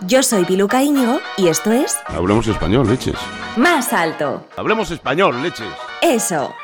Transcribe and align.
Yo 0.00 0.22
soy 0.22 0.44
Piluca 0.44 0.82
Íñigo 0.82 1.20
y 1.36 1.48
esto 1.48 1.72
es 1.72 1.96
Hablemos 2.06 2.46
español, 2.46 2.88
leches. 2.88 3.16
Más 3.56 3.92
Alto. 3.92 4.46
Hablemos 4.56 4.90
español, 4.90 5.42
leches. 5.42 5.68
Eso. 6.02 6.54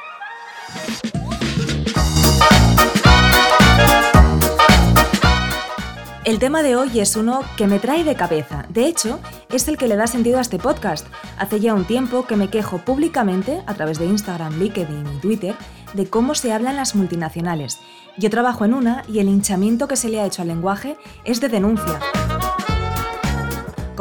El 6.25 6.39
tema 6.39 6.63
de 6.63 6.77
hoy 6.77 7.01
es 7.01 7.17
uno 7.17 7.41
que 7.57 7.67
me 7.67 7.79
trae 7.79 8.05
de 8.05 8.15
cabeza. 8.15 8.67
De 8.69 8.87
hecho, 8.87 9.21
es 9.51 9.67
el 9.69 9.79
que 9.79 9.89
le 9.89 9.97
da 9.97 10.07
sentido 10.07 10.39
a 10.39 10.43
este 10.43 10.59
podcast. 10.59 11.07
Hace 11.39 11.61
ya 11.61 11.73
un 11.75 11.87
tiempo 11.87 12.27
que 12.27 12.37
me 12.37 12.51
quejo 12.51 12.79
públicamente, 12.79 13.63
a 13.67 13.75
través 13.75 13.99
de 13.99 14.07
Instagram, 14.07 14.59
LinkedIn 14.59 15.07
y 15.17 15.21
Twitter, 15.21 15.55
de 15.95 16.09
cómo 16.09 16.35
se 16.35 16.53
hablan 16.53 16.77
las 16.77 16.95
multinacionales. 16.95 17.81
Yo 18.17 18.29
trabajo 18.29 18.65
en 18.65 18.75
una 18.75 19.03
y 19.09 19.21
el 19.21 19.29
hinchamiento 19.29 19.89
que 19.89 19.97
se 19.97 20.09
le 20.09 20.21
ha 20.21 20.27
hecho 20.27 20.43
al 20.43 20.49
lenguaje 20.49 20.97
es 21.25 21.41
de 21.41 21.49
denuncia. 21.49 21.99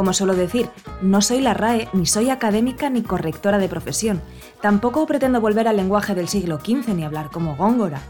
Como 0.00 0.14
suelo 0.14 0.34
decir, 0.34 0.70
no 1.02 1.20
soy 1.20 1.42
la 1.42 1.52
RAE, 1.52 1.90
ni 1.92 2.06
soy 2.06 2.30
académica 2.30 2.88
ni 2.88 3.02
correctora 3.02 3.58
de 3.58 3.68
profesión. 3.68 4.22
Tampoco 4.62 5.04
pretendo 5.04 5.42
volver 5.42 5.68
al 5.68 5.76
lenguaje 5.76 6.14
del 6.14 6.26
siglo 6.26 6.58
XV 6.58 6.94
ni 6.94 7.04
hablar 7.04 7.30
como 7.30 7.54
Góngora. 7.54 8.00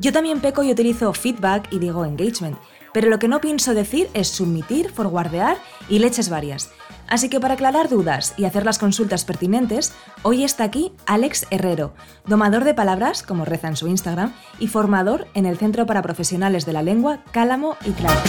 Yo 0.00 0.12
también 0.12 0.40
peco 0.40 0.64
y 0.64 0.72
utilizo 0.72 1.12
feedback 1.12 1.68
y 1.72 1.78
digo 1.78 2.04
engagement, 2.04 2.58
pero 2.92 3.08
lo 3.08 3.20
que 3.20 3.28
no 3.28 3.40
pienso 3.40 3.74
decir 3.74 4.10
es 4.12 4.26
submitir, 4.26 4.90
forwardear 4.90 5.56
y 5.88 6.00
leches 6.00 6.30
varias. 6.30 6.72
Así 7.06 7.28
que 7.28 7.38
para 7.38 7.54
aclarar 7.54 7.88
dudas 7.88 8.34
y 8.36 8.44
hacer 8.44 8.64
las 8.64 8.80
consultas 8.80 9.24
pertinentes, 9.24 9.92
hoy 10.24 10.42
está 10.42 10.64
aquí 10.64 10.90
Alex 11.06 11.46
Herrero, 11.52 11.94
domador 12.26 12.64
de 12.64 12.74
palabras, 12.74 13.22
como 13.22 13.44
reza 13.44 13.68
en 13.68 13.76
su 13.76 13.86
Instagram, 13.86 14.32
y 14.58 14.66
formador 14.66 15.28
en 15.34 15.46
el 15.46 15.58
Centro 15.58 15.86
para 15.86 16.02
Profesionales 16.02 16.66
de 16.66 16.72
la 16.72 16.82
Lengua 16.82 17.22
Cálamo 17.30 17.76
y 17.86 17.92
Claro. 17.92 18.20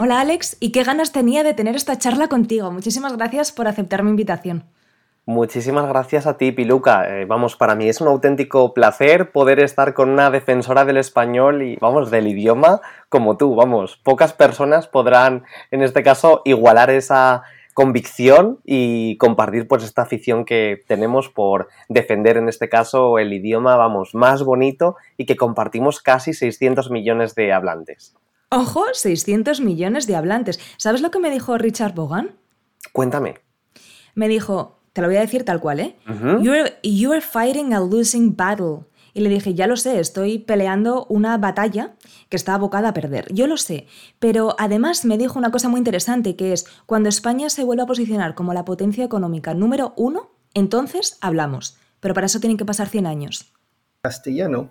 Hola 0.00 0.20
Alex, 0.20 0.56
y 0.60 0.70
qué 0.70 0.84
ganas 0.84 1.10
tenía 1.10 1.42
de 1.42 1.54
tener 1.54 1.74
esta 1.74 1.98
charla 1.98 2.28
contigo. 2.28 2.70
Muchísimas 2.70 3.16
gracias 3.16 3.50
por 3.50 3.66
aceptar 3.66 4.04
mi 4.04 4.10
invitación. 4.10 4.62
Muchísimas 5.26 5.88
gracias 5.88 6.28
a 6.28 6.36
ti, 6.36 6.52
Piluca. 6.52 7.08
Eh, 7.08 7.24
vamos, 7.24 7.56
para 7.56 7.74
mí 7.74 7.88
es 7.88 8.00
un 8.00 8.06
auténtico 8.06 8.72
placer 8.74 9.32
poder 9.32 9.58
estar 9.58 9.94
con 9.94 10.08
una 10.08 10.30
defensora 10.30 10.84
del 10.84 10.98
español 10.98 11.62
y, 11.64 11.74
vamos, 11.80 12.12
del 12.12 12.28
idioma 12.28 12.80
como 13.08 13.36
tú. 13.36 13.56
Vamos, 13.56 13.96
pocas 13.96 14.32
personas 14.32 14.86
podrán, 14.86 15.42
en 15.72 15.82
este 15.82 16.04
caso, 16.04 16.42
igualar 16.44 16.90
esa 16.90 17.42
convicción 17.74 18.60
y 18.64 19.16
compartir 19.18 19.66
pues 19.66 19.82
esta 19.82 20.02
afición 20.02 20.44
que 20.44 20.80
tenemos 20.86 21.28
por 21.28 21.66
defender 21.88 22.36
en 22.36 22.48
este 22.48 22.68
caso 22.68 23.18
el 23.18 23.32
idioma, 23.32 23.74
vamos, 23.74 24.14
más 24.14 24.44
bonito 24.44 24.94
y 25.16 25.26
que 25.26 25.34
compartimos 25.34 26.00
casi 26.00 26.34
600 26.34 26.88
millones 26.92 27.34
de 27.34 27.52
hablantes. 27.52 28.14
Ojo, 28.50 28.84
600 28.92 29.60
millones 29.60 30.06
de 30.06 30.16
hablantes. 30.16 30.58
¿Sabes 30.78 31.02
lo 31.02 31.10
que 31.10 31.20
me 31.20 31.30
dijo 31.30 31.58
Richard 31.58 31.94
Bogan? 31.94 32.36
Cuéntame. 32.92 33.34
Me 34.14 34.26
dijo, 34.26 34.80
te 34.94 35.02
lo 35.02 35.08
voy 35.08 35.16
a 35.16 35.20
decir 35.20 35.44
tal 35.44 35.60
cual, 35.60 35.80
¿eh? 35.80 35.96
you're, 36.82 37.20
fighting 37.20 37.74
a 37.74 37.80
losing 37.80 38.34
battle. 38.34 38.86
Y 39.12 39.20
le 39.20 39.28
dije, 39.28 39.54
ya 39.54 39.66
lo 39.66 39.76
sé, 39.76 40.00
estoy 40.00 40.38
peleando 40.38 41.04
una 41.10 41.36
batalla 41.36 41.94
que 42.30 42.36
está 42.36 42.54
abocada 42.54 42.90
a 42.90 42.94
perder. 42.94 43.32
Yo 43.32 43.46
lo 43.46 43.58
sé. 43.58 43.86
Pero 44.18 44.54
además 44.58 45.04
me 45.04 45.18
dijo 45.18 45.38
una 45.38 45.50
cosa 45.50 45.68
muy 45.68 45.78
interesante, 45.78 46.34
que 46.36 46.52
es, 46.52 46.66
cuando 46.86 47.08
España 47.08 47.50
se 47.50 47.64
vuelva 47.64 47.82
a 47.82 47.86
posicionar 47.86 48.34
como 48.34 48.54
la 48.54 48.64
potencia 48.64 49.04
económica 49.04 49.52
número 49.54 49.92
uno, 49.96 50.30
entonces 50.54 51.18
hablamos. 51.20 51.76
Pero 52.00 52.14
para 52.14 52.26
eso 52.26 52.40
tienen 52.40 52.56
que 52.56 52.64
pasar 52.64 52.88
100 52.88 53.06
años. 53.06 53.52
Castellano 54.00 54.70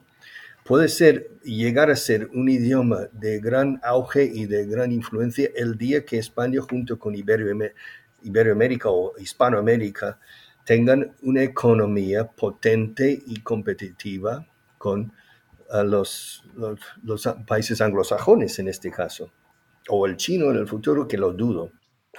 puede 0.68 0.90
ser, 0.90 1.30
llegar 1.44 1.90
a 1.90 1.96
ser 1.96 2.30
un 2.34 2.50
idioma 2.50 3.08
de 3.14 3.40
gran 3.40 3.80
auge 3.84 4.26
y 4.26 4.46
de 4.46 4.66
gran 4.66 4.92
influencia 4.92 5.50
el 5.56 5.78
día 5.78 6.06
que 6.06 6.18
España 6.18 6.60
junto 6.62 7.00
con 7.00 7.16
Iberoamérica 7.16 8.90
o 8.90 9.14
Hispanoamérica 9.18 10.20
tengan 10.66 11.16
una 11.22 11.44
economía 11.44 12.28
potente 12.28 13.18
y 13.26 13.40
competitiva 13.40 14.46
con 14.78 15.14
uh, 15.70 15.84
los, 15.84 16.44
los, 17.02 17.30
países 17.48 17.80
anglosajones 17.80 18.60
en 18.60 18.68
este 18.68 18.92
caso, 18.92 19.32
o 19.88 20.06
el 20.06 20.18
chino 20.18 20.52
en 20.52 20.58
el 20.58 20.68
futuro, 20.68 21.08
que 21.08 21.18
lo 21.18 21.32
dudo. 21.32 21.72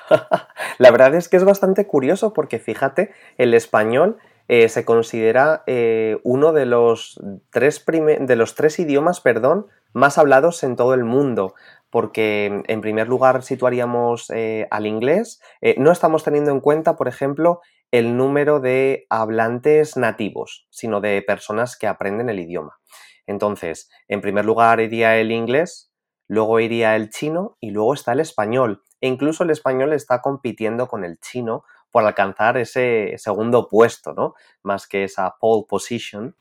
La 0.78 0.90
verdad 0.90 1.14
es 1.14 1.28
que 1.28 1.36
es 1.36 1.44
bastante 1.44 1.86
curioso 1.86 2.32
porque 2.32 2.58
fíjate, 2.58 3.12
el 3.36 3.52
español 3.52 4.16
eh, 4.48 4.68
se 4.70 4.84
considera 4.84 5.62
eh, 5.66 6.18
uno 6.24 6.52
de 6.52 6.66
los, 6.66 7.20
tres 7.50 7.84
de 7.86 8.36
los 8.36 8.54
tres 8.54 8.78
idiomas 8.78 9.20
perdón, 9.20 9.66
más 9.92 10.16
hablados 10.18 10.62
en 10.62 10.74
todo 10.74 10.94
el 10.94 11.04
mundo 11.04 11.54
porque 11.90 12.62
en 12.66 12.80
primer 12.80 13.08
lugar 13.08 13.42
situaríamos 13.42 14.30
eh, 14.30 14.66
al 14.70 14.86
inglés. 14.86 15.40
No 15.78 15.90
estamos 15.90 16.22
teniendo 16.22 16.50
en 16.50 16.60
cuenta, 16.60 16.96
por 16.96 17.08
ejemplo, 17.08 17.60
el 17.90 18.16
número 18.16 18.60
de 18.60 19.06
hablantes 19.08 19.96
nativos, 19.96 20.66
sino 20.70 21.00
de 21.00 21.22
personas 21.22 21.78
que 21.78 21.86
aprenden 21.86 22.28
el 22.28 22.40
idioma. 22.40 22.78
Entonces, 23.26 23.90
en 24.08 24.20
primer 24.20 24.44
lugar 24.44 24.80
iría 24.80 25.16
el 25.18 25.32
inglés, 25.32 25.90
luego 26.26 26.60
iría 26.60 26.96
el 26.96 27.10
chino 27.10 27.56
y 27.60 27.70
luego 27.70 27.94
está 27.94 28.12
el 28.12 28.20
español. 28.20 28.82
E 29.00 29.08
incluso 29.08 29.44
el 29.44 29.50
español 29.50 29.92
está 29.92 30.20
compitiendo 30.20 30.88
con 30.88 31.04
el 31.04 31.18
chino 31.20 31.64
por 31.90 32.04
alcanzar 32.04 32.56
ese 32.56 33.14
segundo 33.18 33.68
puesto, 33.68 34.12
¿no? 34.12 34.34
Más 34.62 34.86
que 34.86 35.04
esa 35.04 35.36
pole 35.40 35.64
position. 35.68 36.34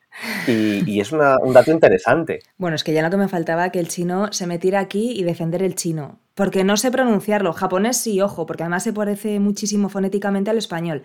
Y, 0.47 0.99
es 0.99 1.11
un 1.11 1.19
dato 1.19 1.71
interesante. 1.71 2.39
Bueno, 2.57 2.75
es 2.75 2.83
que 2.83 2.93
ya 2.93 3.01
lo 3.01 3.09
que 3.09 3.17
me 3.17 3.27
faltaba 3.27 3.69
que 3.69 3.79
el 3.79 3.87
chino 3.87 4.31
se 4.33 4.47
metiera 4.47 4.79
aquí 4.79 5.11
y 5.11 5.23
defender 5.23 5.61
el 5.61 5.75
chino. 5.75 6.19
Porque 6.33 6.63
no 6.63 6.77
sé 6.77 6.91
pronunciarlo. 6.91 7.53
Japonés 7.53 7.97
sí, 7.97 8.19
ojo, 8.21 8.45
porque 8.45 8.63
además 8.63 8.83
se 8.83 8.93
parece 8.93 9.39
muchísimo 9.39 9.89
fonéticamente 9.89 10.49
al 10.49 10.57
español. 10.57 11.03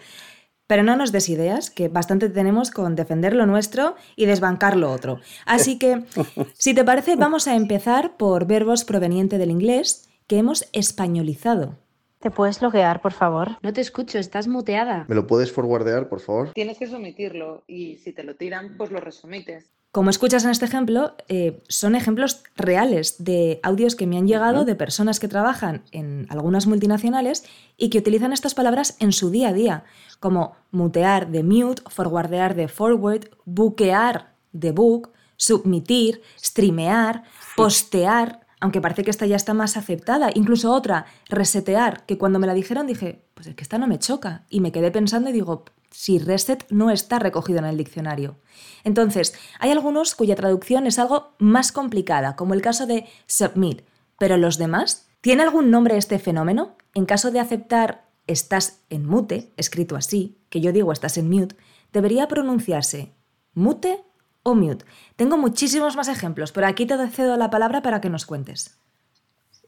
Pero 0.66 0.82
no 0.82 0.96
nos 0.96 1.12
des 1.12 1.28
ideas, 1.28 1.70
que 1.70 1.88
bastante 1.88 2.30
tenemos 2.30 2.70
con 2.70 2.94
defender 2.94 3.34
lo 3.34 3.44
nuestro 3.46 3.96
y 4.16 4.26
desbancar 4.26 4.76
lo 4.76 4.90
otro. 4.90 5.20
Así 5.44 5.78
que, 5.78 6.04
si 6.54 6.72
te 6.72 6.84
parece, 6.84 7.16
vamos 7.16 7.46
a 7.48 7.56
empezar 7.56 8.16
por 8.16 8.46
verbos 8.46 8.84
provenientes 8.84 9.38
del 9.38 9.50
inglés 9.50 10.08
que 10.26 10.38
hemos 10.38 10.68
españolizado. 10.72 11.81
¿Te 12.22 12.30
puedes 12.30 12.62
loguear, 12.62 13.02
por 13.02 13.12
favor? 13.12 13.58
No 13.62 13.72
te 13.72 13.80
escucho, 13.80 14.16
estás 14.20 14.46
muteada. 14.46 15.06
¿Me 15.08 15.16
lo 15.16 15.26
puedes 15.26 15.50
forwardear, 15.50 16.08
por 16.08 16.20
favor? 16.20 16.52
Tienes 16.52 16.78
que 16.78 16.86
sometirlo 16.86 17.64
y 17.66 17.96
si 17.96 18.12
te 18.12 18.22
lo 18.22 18.36
tiran, 18.36 18.76
pues 18.78 18.92
lo 18.92 19.00
resomites. 19.00 19.72
Como 19.90 20.08
escuchas 20.08 20.44
en 20.44 20.50
este 20.50 20.64
ejemplo, 20.64 21.16
eh, 21.26 21.64
son 21.68 21.96
ejemplos 21.96 22.44
reales 22.54 23.24
de 23.24 23.58
audios 23.64 23.96
que 23.96 24.06
me 24.06 24.18
han 24.18 24.28
llegado 24.28 24.64
de 24.64 24.76
personas 24.76 25.18
que 25.18 25.26
trabajan 25.26 25.82
en 25.90 26.28
algunas 26.30 26.68
multinacionales 26.68 27.44
y 27.76 27.90
que 27.90 27.98
utilizan 27.98 28.32
estas 28.32 28.54
palabras 28.54 28.96
en 29.00 29.10
su 29.10 29.30
día 29.30 29.48
a 29.48 29.52
día, 29.52 29.84
como 30.20 30.54
mutear 30.70 31.28
de 31.28 31.42
mute, 31.42 31.82
forwardear 31.88 32.54
de 32.54 32.68
forward, 32.68 33.30
buquear 33.44 34.36
de 34.52 34.70
book, 34.70 35.10
submitir, 35.36 36.22
streamear, 36.38 37.24
postear, 37.56 38.41
aunque 38.62 38.80
parece 38.80 39.02
que 39.02 39.10
esta 39.10 39.26
ya 39.26 39.34
está 39.34 39.54
más 39.54 39.76
aceptada. 39.76 40.30
Incluso 40.32 40.72
otra, 40.72 41.06
resetear, 41.28 42.06
que 42.06 42.16
cuando 42.16 42.38
me 42.38 42.46
la 42.46 42.54
dijeron 42.54 42.86
dije, 42.86 43.26
pues 43.34 43.48
es 43.48 43.56
que 43.56 43.64
esta 43.64 43.76
no 43.76 43.88
me 43.88 43.98
choca. 43.98 44.46
Y 44.48 44.60
me 44.60 44.70
quedé 44.70 44.92
pensando 44.92 45.30
y 45.30 45.32
digo, 45.32 45.64
si 45.90 46.20
reset 46.20 46.64
no 46.70 46.90
está 46.90 47.18
recogido 47.18 47.58
en 47.58 47.64
el 47.64 47.76
diccionario. 47.76 48.36
Entonces, 48.84 49.34
hay 49.58 49.72
algunos 49.72 50.14
cuya 50.14 50.36
traducción 50.36 50.86
es 50.86 51.00
algo 51.00 51.34
más 51.40 51.72
complicada, 51.72 52.36
como 52.36 52.54
el 52.54 52.62
caso 52.62 52.86
de 52.86 53.06
submit, 53.26 53.82
pero 54.16 54.36
los 54.36 54.58
demás, 54.58 55.08
¿tiene 55.20 55.42
algún 55.42 55.72
nombre 55.72 55.96
este 55.96 56.20
fenómeno? 56.20 56.76
En 56.94 57.04
caso 57.04 57.32
de 57.32 57.40
aceptar 57.40 58.04
estás 58.28 58.84
en 58.90 59.06
mute, 59.06 59.52
escrito 59.56 59.96
así, 59.96 60.38
que 60.50 60.60
yo 60.60 60.70
digo 60.70 60.92
estás 60.92 61.18
en 61.18 61.28
mute, 61.28 61.56
debería 61.92 62.28
pronunciarse 62.28 63.12
mute 63.54 64.04
o 64.42 64.54
mute. 64.54 64.84
Tengo 65.16 65.36
muchísimos 65.36 65.96
más 65.96 66.08
ejemplos, 66.08 66.52
pero 66.52 66.66
aquí 66.66 66.86
te 66.86 66.96
cedo 67.08 67.36
la 67.36 67.50
palabra 67.50 67.82
para 67.82 68.00
que 68.00 68.10
nos 68.10 68.26
cuentes. 68.26 68.78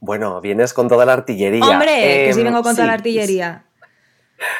Bueno, 0.01 0.41
vienes 0.41 0.75
con 0.75 0.89
toda 0.89 1.07
la 1.07 1.15
artillería. 1.15 1.65
¡Hombre! 1.65 2.27
que 2.27 2.33
sí 2.35 2.41
em, 2.41 2.47
vengo 2.47 2.63
con 2.63 2.75
toda 2.75 2.87
la 2.87 2.95
artillería. 2.95 3.67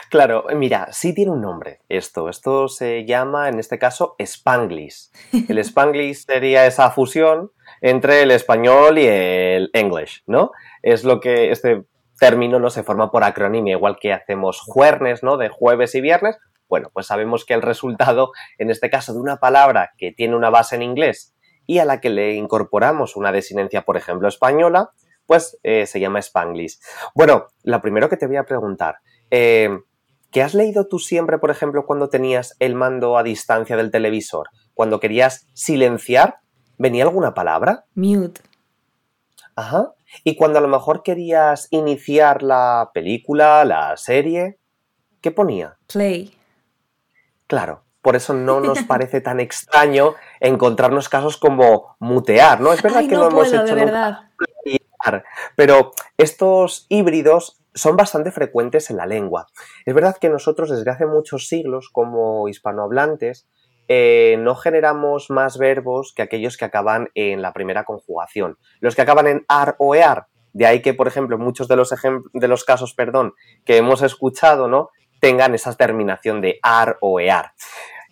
Claro, 0.09 0.47
mira, 0.55 0.93
sí 0.93 1.13
tiene 1.13 1.33
un 1.33 1.43
nombre 1.43 1.81
esto. 1.89 2.29
Esto 2.29 2.69
se 2.69 3.05
llama, 3.05 3.49
en 3.49 3.59
este 3.59 3.79
caso, 3.79 4.15
Spanglish. 4.19 5.11
El 5.49 5.59
Spanglish 5.59 6.27
sería 6.27 6.65
esa 6.67 6.91
fusión 6.93 7.51
entre 7.81 8.23
el 8.23 8.31
español 8.31 8.99
y 8.99 9.07
el 9.07 9.71
English, 9.75 10.23
¿no? 10.27 10.53
Es 10.83 11.05
lo 11.05 11.21
que 11.21 11.51
este 11.51 11.85
término 12.19 12.59
no 12.59 12.71
se 12.71 12.83
forma 12.83 13.11
por 13.11 13.25
acronimia, 13.25 13.73
igual 13.73 13.99
que 14.01 14.13
hacemos 14.13 14.61
juernes, 14.61 15.23
¿no? 15.23 15.37
De 15.37 15.49
jueves 15.49 15.95
y 15.95 16.01
viernes, 16.01 16.39
bueno, 16.69 16.91
pues 16.93 17.07
sabemos 17.07 17.45
que 17.45 17.55
el 17.55 17.63
resultado, 17.63 18.33
en 18.59 18.71
este 18.71 18.91
caso 18.91 19.13
de 19.13 19.21
una 19.21 19.37
palabra 19.37 19.93
que 19.99 20.13
tiene 20.13 20.37
una 20.37 20.51
base 20.51 20.77
en 20.77 20.83
inglés 20.83 21.35
y 21.67 21.79
a 21.79 21.85
la 21.85 22.01
que 22.01 22.11
le 22.11 22.35
incorporamos 22.35 23.17
una 23.17 23.33
desinencia, 23.33 23.83
por 23.83 23.97
ejemplo, 23.97 24.29
española, 24.29 24.91
pues 25.27 25.59
eh, 25.63 25.87
se 25.87 26.01
llama 26.01 26.19
Spanglish. 26.19 26.79
Bueno, 27.15 27.47
lo 27.63 27.81
primero 27.81 28.09
que 28.09 28.17
te 28.17 28.27
voy 28.27 28.37
a 28.37 28.45
preguntar, 28.45 28.97
eh, 29.31 29.71
¿qué 30.31 30.43
has 30.43 30.55
leído 30.55 30.87
tú 30.87 30.99
siempre, 30.99 31.39
por 31.39 31.51
ejemplo, 31.51 31.87
cuando 31.87 32.09
tenías 32.09 32.57
el 32.59 32.75
mando 32.75 33.17
a 33.17 33.23
distancia 33.23 33.77
del 33.77 33.91
televisor? 33.91 34.49
Cuando 34.75 35.01
querías 35.01 35.49
silenciar, 35.55 36.39
¿venía 36.77 37.05
alguna 37.05 37.35
palabra? 37.35 37.87
Mute. 37.95 38.43
Ajá. 39.57 39.95
Y 40.23 40.37
cuando 40.37 40.59
a 40.59 40.63
lo 40.63 40.69
mejor 40.69 41.03
querías 41.03 41.69
iniciar 41.71 42.43
la 42.43 42.91
película, 42.93 43.65
la 43.65 43.97
serie, 43.97 44.59
¿qué 45.21 45.31
ponía? 45.31 45.77
Play. 45.87 46.37
Claro, 47.47 47.85
por 48.03 48.17
eso 48.17 48.35
no 48.35 48.61
nos 48.61 48.83
parece 48.83 49.21
tan 49.21 49.41
extraño 49.41 50.15
encontrarnos 50.41 51.09
casos 51.09 51.37
como 51.37 51.97
mutear, 52.01 52.61
¿no? 52.61 52.73
Es 52.73 52.83
verdad 52.83 53.01
Ay, 53.01 53.09
que 53.09 53.15
no 53.15 53.23
no 53.23 53.29
hemos 53.31 53.53
hecho 53.53 53.75
de 53.75 53.87
nunca 53.87 54.31
pero 55.57 55.93
estos 56.17 56.87
híbridos 56.89 57.61
son 57.75 57.97
bastante 57.97 58.31
frecuentes 58.31 58.91
en 58.91 58.97
la 58.97 59.07
lengua. 59.07 59.47
Es 59.85 59.95
verdad 59.95 60.17
que 60.21 60.29
nosotros 60.29 60.71
desde 60.71 60.91
hace 60.91 61.07
muchos 61.07 61.49
siglos, 61.49 61.91
como 61.91 62.49
hispanohablantes, 62.49 63.49
eh, 63.89 64.37
no 64.39 64.55
generamos 64.55 65.29
más 65.31 65.59
verbos 65.59 66.15
que 66.15 66.23
aquellos 66.23 66.57
que 66.57 66.65
acaban 66.65 67.11
en 67.15 67.43
la 67.43 67.53
primera 67.53 67.85
conjugación. 67.85 68.57
Los 68.81 68.95
que 68.95 69.03
acaban 69.03 69.27
en 69.27 69.45
ar 69.49 69.77
o 69.79 69.95
ear. 69.95 70.29
De 70.53 70.67
ahí 70.67 70.83
que, 70.83 70.95
por 70.95 71.09
ejemplo, 71.09 71.37
muchos 71.37 71.67
de 71.67 71.77
los, 71.77 71.93
de 72.33 72.49
los 72.49 72.65
casos 72.65 72.95
perdón, 72.95 73.35
que 73.65 73.77
hemos 73.77 74.03
escuchado, 74.03 74.69
¿no? 74.69 74.91
Tengan 75.25 75.55
esa 75.55 75.73
terminación 75.73 76.43
de 76.43 76.59
ar 76.63 76.99
o 77.01 77.19
ear. 77.19 77.53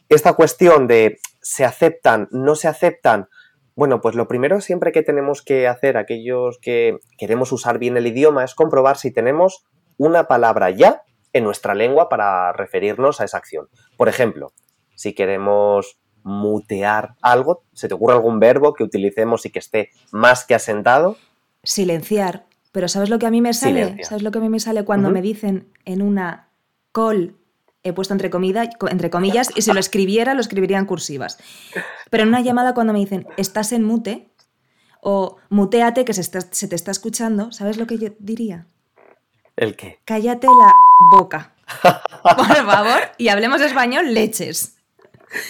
Esta 0.09 0.33
cuestión 0.33 0.87
de 0.87 1.19
se 1.43 1.63
aceptan, 1.63 2.27
no 2.31 2.55
se 2.55 2.69
aceptan, 2.69 3.29
bueno, 3.75 4.01
pues 4.01 4.15
lo 4.15 4.27
primero 4.29 4.63
siempre 4.63 4.93
que 4.93 5.03
tenemos 5.03 5.43
que 5.43 5.69
hacer 5.69 5.99
aquellos 5.99 6.59
que 6.63 6.97
queremos 7.19 7.53
usar 7.53 7.79
bien 7.79 7.99
el 7.99 8.07
idioma 8.07 8.45
es 8.45 8.55
comprobar 8.55 8.97
si 8.97 9.11
tenemos 9.11 9.67
una 9.99 10.27
palabra 10.27 10.71
ya 10.71 11.03
en 11.35 11.45
nuestra 11.45 11.75
lengua 11.75 12.09
para 12.09 12.51
referirnos 12.55 13.21
a 13.21 13.25
esa 13.25 13.37
acción. 13.37 13.69
Por 13.99 14.09
ejemplo, 14.09 14.55
si 14.95 15.15
queremos 15.15 16.01
mutear 16.23 17.17
algo, 17.21 17.65
¿se 17.75 17.89
te 17.89 17.95
ocurre 17.95 18.15
algún 18.15 18.41
verbo 18.41 18.73
que 18.73 18.85
utilicemos 18.85 19.45
y 19.45 19.51
que 19.51 19.59
esté 19.59 19.91
más 20.13 20.47
que 20.47 20.55
asentado? 20.55 21.19
Silenciar. 21.63 22.47
Pero 22.73 22.89
¿sabes 22.89 23.11
lo 23.11 23.19
que 23.19 23.27
a 23.27 23.31
mí 23.31 23.43
me 23.43 23.53
sale? 23.53 23.83
Silencia. 23.83 24.07
¿Sabes 24.07 24.23
lo 24.23 24.31
que 24.31 24.39
a 24.39 24.41
mí 24.41 24.49
me 24.49 24.61
sale 24.61 24.83
cuando 24.87 25.11
me 25.11 25.21
dicen 25.21 25.69
en 25.85 26.01
una 26.01 26.49
call, 26.93 27.37
he 27.83 27.93
puesto 27.93 28.15
entre, 28.15 28.31
comida, 28.31 28.69
entre 28.91 29.11
comillas, 29.11 29.49
y 29.57 29.63
si 29.63 29.73
lo 29.73 29.81
escribiera, 29.81 30.35
lo 30.35 30.41
escribiría 30.41 30.79
en 30.79 30.87
cursivas. 30.87 31.39
Pero 32.11 32.23
en 32.23 32.29
una 32.29 32.41
llamada 32.41 32.75
cuando 32.75 32.93
me 32.93 32.99
dicen, 33.01 33.27
estás 33.37 33.73
en 33.73 33.83
mute, 33.85 34.29
o 35.01 35.39
muteate 35.51 36.05
que 36.05 36.15
se, 36.15 36.21
está- 36.21 36.41
se 36.43 36.69
te 36.69 36.77
está 36.77 36.91
escuchando, 36.93 37.51
¿sabes 37.51 37.77
lo 37.77 37.87
que 37.89 37.99
yo 37.99 38.11
diría? 38.21 38.67
¿El 39.57 39.75
qué? 39.77 39.99
Cállate 40.05 40.47
la 40.47 40.73
boca. 41.11 41.55
Por 42.23 42.47
favor, 42.67 43.01
y 43.19 43.29
hablemos 43.29 43.61
español, 43.61 44.15
leches. 44.15 44.72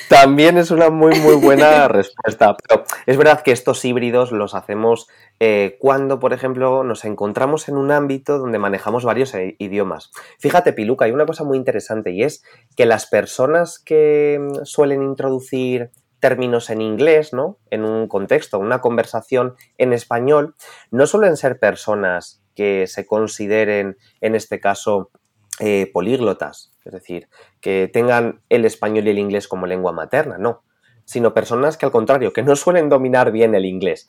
También 0.09 0.59
es 0.59 0.71
una 0.71 0.91
muy, 0.91 1.19
muy 1.21 1.37
buena 1.37 1.89
respuesta. 1.89 2.57
Pero 2.57 2.85
es 3.07 3.17
verdad 3.17 3.43
que 3.43 3.53
estos 3.53 3.85
híbridos 3.85 4.33
los 4.33 4.55
hacemos 4.55 5.09
eh, 5.41 5.77
cuando, 5.81 6.19
por 6.21 6.33
ejemplo, 6.33 6.85
nos 6.85 7.05
encontramos 7.05 7.69
en 7.69 7.77
un 7.77 7.91
ámbito 7.91 8.39
donde 8.39 8.59
manejamos 8.59 9.05
varios 9.05 9.35
eh, 9.35 9.57
idiomas. 9.59 10.11
Fíjate, 10.39 10.73
Piluca, 10.73 11.05
hay 11.05 11.13
una 11.13 11.27
cosa 11.27 11.45
muy 11.45 11.59
interesante 11.59 12.13
y 12.13 12.23
es 12.23 12.43
que 12.77 12.87
las 12.87 13.07
personas 13.07 13.79
que 13.79 14.39
mm, 14.41 14.65
suelen 14.65 15.03
introducir 15.03 15.91
términos 16.21 16.71
en 16.71 16.81
inglés, 16.81 17.33
¿no? 17.33 17.59
En 17.71 17.85
un 17.85 18.07
contexto, 18.07 18.61
una 18.61 18.81
conversación 18.81 19.57
en 19.77 19.93
español, 19.93 20.55
no 20.93 21.09
suelen 21.09 21.37
ser 21.37 21.59
personas 21.59 22.41
que 22.55 22.87
se 22.87 23.07
consideren, 23.07 23.97
en 24.21 24.37
este 24.37 24.61
caso, 24.61 25.11
eh, 25.65 25.89
políglotas, 25.93 26.73
es 26.85 26.93
decir, 26.93 27.29
que 27.61 27.89
tengan 27.93 28.41
el 28.49 28.65
español 28.65 29.07
y 29.07 29.11
el 29.11 29.21
inglés 29.21 29.47
como 29.47 29.69
lengua 29.69 29.93
materna, 29.93 30.37
no, 30.37 30.65
sino 31.05 31.35
personas 31.35 31.77
que 31.77 31.87
al 31.87 31.93
contrario, 31.93 32.33
que 32.33 32.43
no 32.43 32.57
suelen 32.57 32.89
dominar 32.89 33.31
bien 33.31 33.55
el 33.55 33.65
inglés. 33.65 34.09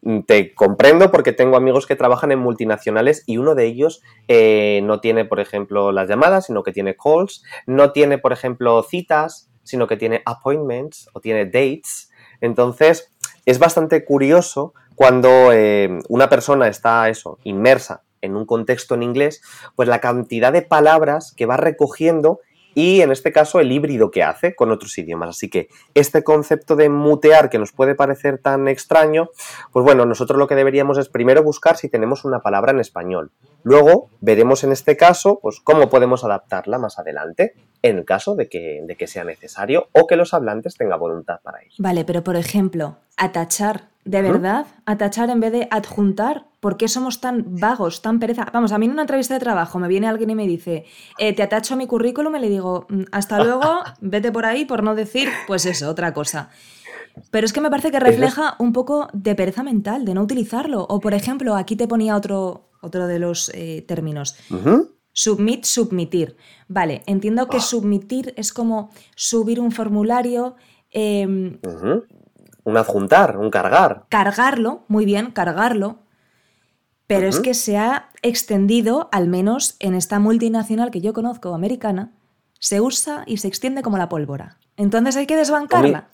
Mm, 0.00 0.20
Te 0.20 0.54
comprendo 0.54 1.10
porque 1.10 1.32
tengo 1.32 1.58
amigos 1.58 1.86
que 1.86 1.94
trabajan 1.94 2.32
en 2.32 2.38
multinacionales 2.38 3.22
y 3.26 3.36
uno 3.36 3.54
de 3.54 3.66
ellos 3.66 4.00
eh, 4.28 4.80
no 4.84 5.00
tiene, 5.00 5.26
por 5.26 5.40
ejemplo, 5.40 5.92
las 5.92 6.08
llamadas, 6.08 6.46
sino 6.46 6.62
que 6.62 6.72
tiene 6.72 6.96
calls, 6.96 7.44
no 7.66 7.92
tiene, 7.92 8.16
por 8.16 8.32
ejemplo, 8.32 8.82
citas, 8.82 9.50
sino 9.62 9.86
que 9.86 9.98
tiene 9.98 10.22
appointments 10.24 11.10
o 11.12 11.20
tiene 11.20 11.44
dates. 11.44 12.10
Entonces, 12.40 13.12
es 13.44 13.58
bastante 13.58 14.06
curioso 14.06 14.72
cuando 14.94 15.52
eh, 15.52 15.98
una 16.08 16.30
persona 16.30 16.66
está 16.66 17.10
eso, 17.10 17.38
inmersa 17.44 18.04
en 18.24 18.36
un 18.36 18.46
contexto 18.46 18.94
en 18.94 19.02
inglés, 19.02 19.42
pues 19.76 19.88
la 19.88 20.00
cantidad 20.00 20.52
de 20.52 20.62
palabras 20.62 21.32
que 21.36 21.46
va 21.46 21.56
recogiendo 21.56 22.40
y 22.74 23.00
en 23.00 23.12
este 23.12 23.32
caso 23.32 23.60
el 23.60 23.72
híbrido 23.72 24.10
que 24.10 24.22
hace 24.22 24.54
con 24.54 24.70
otros 24.70 24.96
idiomas. 24.98 25.30
Así 25.30 25.48
que 25.48 25.68
este 25.94 26.24
concepto 26.24 26.76
de 26.76 26.88
mutear 26.88 27.48
que 27.48 27.58
nos 27.58 27.72
puede 27.72 27.94
parecer 27.94 28.38
tan 28.38 28.68
extraño, 28.68 29.28
pues 29.72 29.84
bueno, 29.84 30.04
nosotros 30.06 30.38
lo 30.38 30.46
que 30.46 30.54
deberíamos 30.54 30.98
es 30.98 31.08
primero 31.08 31.42
buscar 31.42 31.76
si 31.76 31.88
tenemos 31.88 32.24
una 32.24 32.40
palabra 32.40 32.72
en 32.72 32.80
español. 32.80 33.30
Luego 33.62 34.10
veremos 34.20 34.64
en 34.64 34.72
este 34.72 34.96
caso 34.96 35.38
pues 35.40 35.60
cómo 35.60 35.88
podemos 35.88 36.24
adaptarla 36.24 36.78
más 36.78 36.98
adelante 36.98 37.54
en 37.82 37.98
el 37.98 38.04
caso 38.04 38.34
de 38.34 38.48
que, 38.48 38.80
de 38.84 38.96
que 38.96 39.06
sea 39.06 39.24
necesario 39.24 39.88
o 39.92 40.06
que 40.06 40.16
los 40.16 40.34
hablantes 40.34 40.76
tengan 40.76 40.98
voluntad 40.98 41.40
para 41.42 41.60
ello. 41.62 41.74
Vale, 41.78 42.04
pero 42.04 42.24
por 42.24 42.36
ejemplo, 42.36 42.98
atachar, 43.16 43.88
¿de 44.04 44.22
verdad? 44.22 44.66
Atachar 44.86 45.30
en 45.30 45.40
vez 45.40 45.52
de 45.52 45.68
adjuntar. 45.70 46.46
¿Por 46.60 46.76
qué 46.76 46.88
somos 46.88 47.20
tan 47.20 47.44
vagos, 47.60 48.00
tan 48.02 48.18
pereza? 48.20 48.46
Vamos, 48.52 48.72
a 48.72 48.78
mí 48.78 48.86
en 48.86 48.92
una 48.92 49.02
entrevista 49.02 49.34
de 49.34 49.40
trabajo 49.40 49.78
me 49.78 49.88
viene 49.88 50.06
alguien 50.08 50.30
y 50.30 50.34
me 50.34 50.46
dice, 50.46 50.84
eh, 51.18 51.32
te 51.34 51.42
atacho 51.42 51.74
a 51.74 51.76
mi 51.76 51.86
currículum 51.86 52.34
y 52.36 52.40
le 52.40 52.48
digo, 52.48 52.86
"Mm, 52.88 53.02
hasta 53.12 53.42
luego, 53.42 53.62
vete 54.00 54.32
por 54.32 54.46
ahí 54.46 54.64
por 54.64 54.82
no 54.82 54.94
decir, 54.94 55.28
pues 55.46 55.66
eso, 55.66 55.88
otra 55.90 56.12
cosa. 56.14 56.50
Pero 57.30 57.44
es 57.46 57.52
que 57.52 57.60
me 57.60 57.70
parece 57.70 57.90
que 57.90 58.00
refleja 58.00 58.56
un 58.58 58.72
poco 58.72 59.08
de 59.12 59.34
pereza 59.34 59.62
mental, 59.62 60.04
de 60.04 60.14
no 60.14 60.22
utilizarlo. 60.22 60.84
O 60.88 61.00
por 61.00 61.14
ejemplo, 61.14 61.54
aquí 61.54 61.76
te 61.76 61.86
ponía 61.86 62.16
otro, 62.16 62.70
otro 62.82 63.06
de 63.06 63.18
los 63.20 63.50
eh, 63.54 63.84
términos. 63.86 64.36
Submit, 65.12 65.64
submitir. 65.64 66.36
Vale, 66.66 67.02
entiendo 67.06 67.46
que 67.48 67.58
Ah. 67.58 67.60
submitir 67.60 68.34
es 68.36 68.52
como 68.52 68.90
subir 69.14 69.60
un 69.60 69.70
formulario, 69.70 70.56
em. 70.90 71.60
Un 72.64 72.76
adjuntar, 72.76 73.36
un 73.36 73.50
cargar. 73.50 74.06
cargarlo, 74.08 74.84
muy 74.88 75.04
bien, 75.04 75.30
cargarlo, 75.30 75.98
pero 77.06 77.26
es 77.28 77.40
que 77.40 77.52
se 77.54 77.76
ha 77.76 78.10
extendido, 78.22 79.08
al 79.12 79.28
menos 79.28 79.76
en 79.78 79.94
esta 79.94 80.18
multinacional 80.18 80.90
que 80.90 81.02
yo 81.02 81.12
conozco, 81.12 81.54
americana, 81.54 82.12
se 82.58 82.80
usa 82.80 83.24
y 83.26 83.36
se 83.36 83.48
extiende 83.48 83.82
como 83.82 83.98
la 83.98 84.08
pólvora. 84.08 84.58
Entonces 84.76 85.16
hay 85.16 85.26
que 85.26 85.36
desbancarla. 85.36 86.08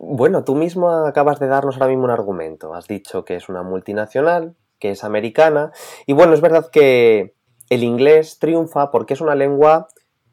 Bueno, 0.00 0.44
tú 0.44 0.54
mismo 0.54 0.90
acabas 0.90 1.38
de 1.38 1.46
darnos 1.46 1.76
ahora 1.76 1.88
mismo 1.88 2.04
un 2.04 2.10
argumento. 2.10 2.74
Has 2.74 2.86
dicho 2.86 3.24
que 3.24 3.36
es 3.36 3.48
una 3.48 3.62
multinacional, 3.62 4.56
que 4.78 4.90
es 4.90 5.04
americana, 5.04 5.72
y 6.06 6.12
bueno, 6.12 6.34
es 6.34 6.40
verdad 6.40 6.70
que 6.70 7.34
el 7.68 7.82
inglés 7.82 8.38
triunfa 8.38 8.90
porque 8.90 9.14
es 9.14 9.20
una 9.20 9.34
lengua 9.34 9.88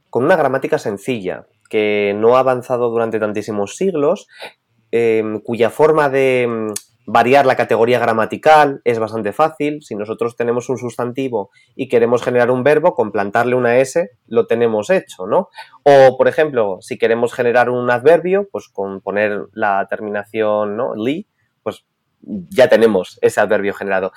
con 0.10 0.24
una 0.24 0.36
gramática 0.36 0.78
sencilla, 0.78 1.48
que 1.70 2.14
no 2.16 2.38
ha 2.38 2.40
avanzado 2.40 2.90
durante 2.90 3.20
tantísimos 3.20 3.76
siglos, 3.76 4.28
em, 4.92 5.40
cuya 5.40 5.70
forma 5.70 6.10
de 6.10 6.44
em, 6.44 6.68
variar 7.06 7.46
la 7.46 7.56
categoría 7.56 8.00
gramatical 8.00 8.82
es 8.84 9.00
bastante 9.00 9.32
fácil. 9.32 9.82
Si 9.82 9.96
nosotros 9.96 10.36
tenemos 10.36 10.70
un 10.70 10.78
sustantivo 10.78 11.52
y 11.76 11.88
queremos 11.88 12.24
generar 12.24 12.52
un 12.52 12.64
verbo, 12.64 12.96
con 12.96 13.12
plantarle 13.12 13.56
una 13.56 13.78
S 13.78 14.10
lo 14.28 14.48
tenemos 14.48 14.90
hecho, 14.90 15.28
¿no? 15.28 15.50
O, 15.84 16.18
por 16.18 16.28
ejemplo, 16.28 16.78
si 16.82 16.98
queremos 16.98 17.34
generar 17.34 17.70
un 17.70 17.90
adverbio, 17.90 18.48
pues 18.52 18.70
con 18.70 19.02
poner 19.02 19.46
la 19.54 19.86
terminación, 19.90 20.76
¿no? 20.76 20.96
Li, 20.96 21.28
pues 21.64 21.86
ya 22.22 22.68
tenemos 22.68 23.20
ese 23.22 23.40
adverbio 23.40 23.74
generado. 23.74 24.12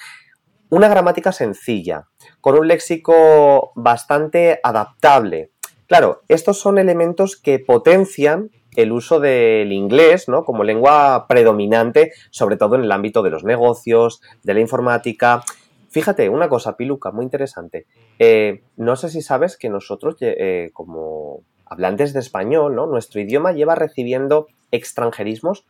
Una 0.70 0.88
gramática 0.88 1.32
sencilla, 1.32 2.08
con 2.40 2.58
un 2.58 2.68
léxico 2.68 3.72
bastante 3.74 4.60
adaptable. 4.62 5.50
Claro, 5.86 6.22
estos 6.28 6.60
son 6.60 6.76
elementos 6.78 7.40
que 7.40 7.58
potencian 7.58 8.50
el 8.76 8.92
uso 8.92 9.20
del 9.20 9.72
inglés 9.72 10.28
¿no? 10.28 10.44
como 10.44 10.64
lengua 10.64 11.26
predominante, 11.28 12.12
sobre 12.30 12.56
todo 12.56 12.76
en 12.76 12.82
el 12.82 12.92
ámbito 12.92 13.22
de 13.22 13.30
los 13.30 13.44
negocios, 13.44 14.20
de 14.42 14.54
la 14.54 14.60
informática. 14.60 15.42
Fíjate, 15.90 16.28
una 16.28 16.48
cosa, 16.48 16.76
Piluca, 16.76 17.10
muy 17.10 17.24
interesante. 17.24 17.86
Eh, 18.18 18.62
no 18.76 18.96
sé 18.96 19.08
si 19.08 19.22
sabes 19.22 19.56
que 19.56 19.68
nosotros, 19.68 20.16
eh, 20.20 20.70
como 20.72 21.40
hablantes 21.66 22.12
de 22.12 22.20
español, 22.20 22.74
¿no? 22.74 22.86
nuestro 22.86 23.20
idioma 23.20 23.52
lleva 23.52 23.74
recibiendo 23.74 24.46
extranjerismos, 24.70 25.66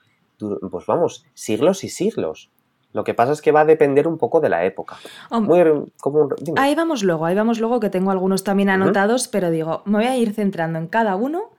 pues 0.70 0.86
vamos, 0.86 1.24
siglos 1.34 1.84
y 1.84 1.88
siglos. 1.88 2.50
Lo 2.92 3.04
que 3.04 3.14
pasa 3.14 3.32
es 3.32 3.42
que 3.42 3.52
va 3.52 3.60
a 3.60 3.64
depender 3.64 4.08
un 4.08 4.16
poco 4.16 4.40
de 4.40 4.48
la 4.48 4.64
época. 4.64 4.96
Muy, 5.30 5.62
como 6.00 6.22
un-. 6.22 6.34
Ahí 6.56 6.74
vamos 6.74 7.02
luego, 7.02 7.26
ahí 7.26 7.34
vamos 7.34 7.60
luego, 7.60 7.80
que 7.80 7.90
tengo 7.90 8.10
algunos 8.10 8.44
también 8.44 8.70
anotados, 8.70 9.28
pero 9.28 9.50
digo, 9.50 9.82
me 9.84 9.98
voy 9.98 10.06
a 10.06 10.16
ir 10.16 10.32
centrando 10.32 10.78
en 10.78 10.86
cada 10.86 11.14
uno 11.14 11.50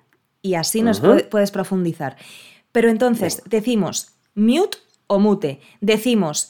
y 0.42 0.56
así 0.56 0.82
nos 0.82 1.02
puedes 1.30 1.52
profundizar. 1.52 2.18
Pero 2.72 2.90
entonces, 2.90 3.42
decimos 3.46 4.14
mute 4.36 4.78
o 5.08 5.20
mute, 5.20 5.60
decimos 5.82 6.50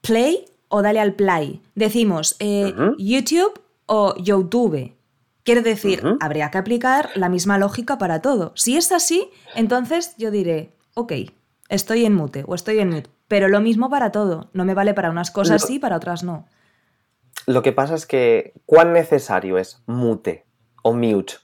play 0.00 0.44
o 0.68 0.82
dale 0.82 1.00
al 1.00 1.14
play, 1.14 1.60
decimos 1.74 2.36
eh. 2.40 2.74
YouTube 2.98 3.60
o 3.86 4.14
YouTube. 4.16 4.94
Quiero 5.44 5.62
decir, 5.62 6.02
habría 6.20 6.50
que 6.50 6.58
aplicar 6.58 7.10
la 7.14 7.28
misma 7.30 7.56
lógica 7.58 7.96
para 7.96 8.20
todo. 8.20 8.52
Si 8.54 8.76
es 8.76 8.92
así, 8.92 9.30
entonces 9.54 10.14
yo 10.18 10.30
diré, 10.30 10.72
ok, 10.94 11.12
estoy 11.70 12.04
en 12.04 12.14
mute 12.14 12.44
o 12.46 12.54
estoy 12.54 12.78
en 12.80 12.90
mute. 12.90 13.10
pero 13.28 13.48
lo 13.48 13.60
mismo 13.60 13.88
para 13.90 14.10
todo. 14.12 14.50
No 14.52 14.64
me 14.64 14.74
vale 14.74 14.94
para 14.94 15.10
unas 15.10 15.30
cosas 15.30 15.62
Lo- 15.62 15.66
sí, 15.68 15.78
para 15.78 15.96
otras 15.96 16.22
no. 16.22 16.46
Lo 17.46 17.62
que 17.62 17.72
pasa 17.72 17.94
es 17.94 18.04
que, 18.04 18.52
¿cuán 18.66 18.92
necesario 18.92 19.56
es 19.58 19.82
mute 19.86 20.44
o 20.82 20.92
mute? 20.92 21.34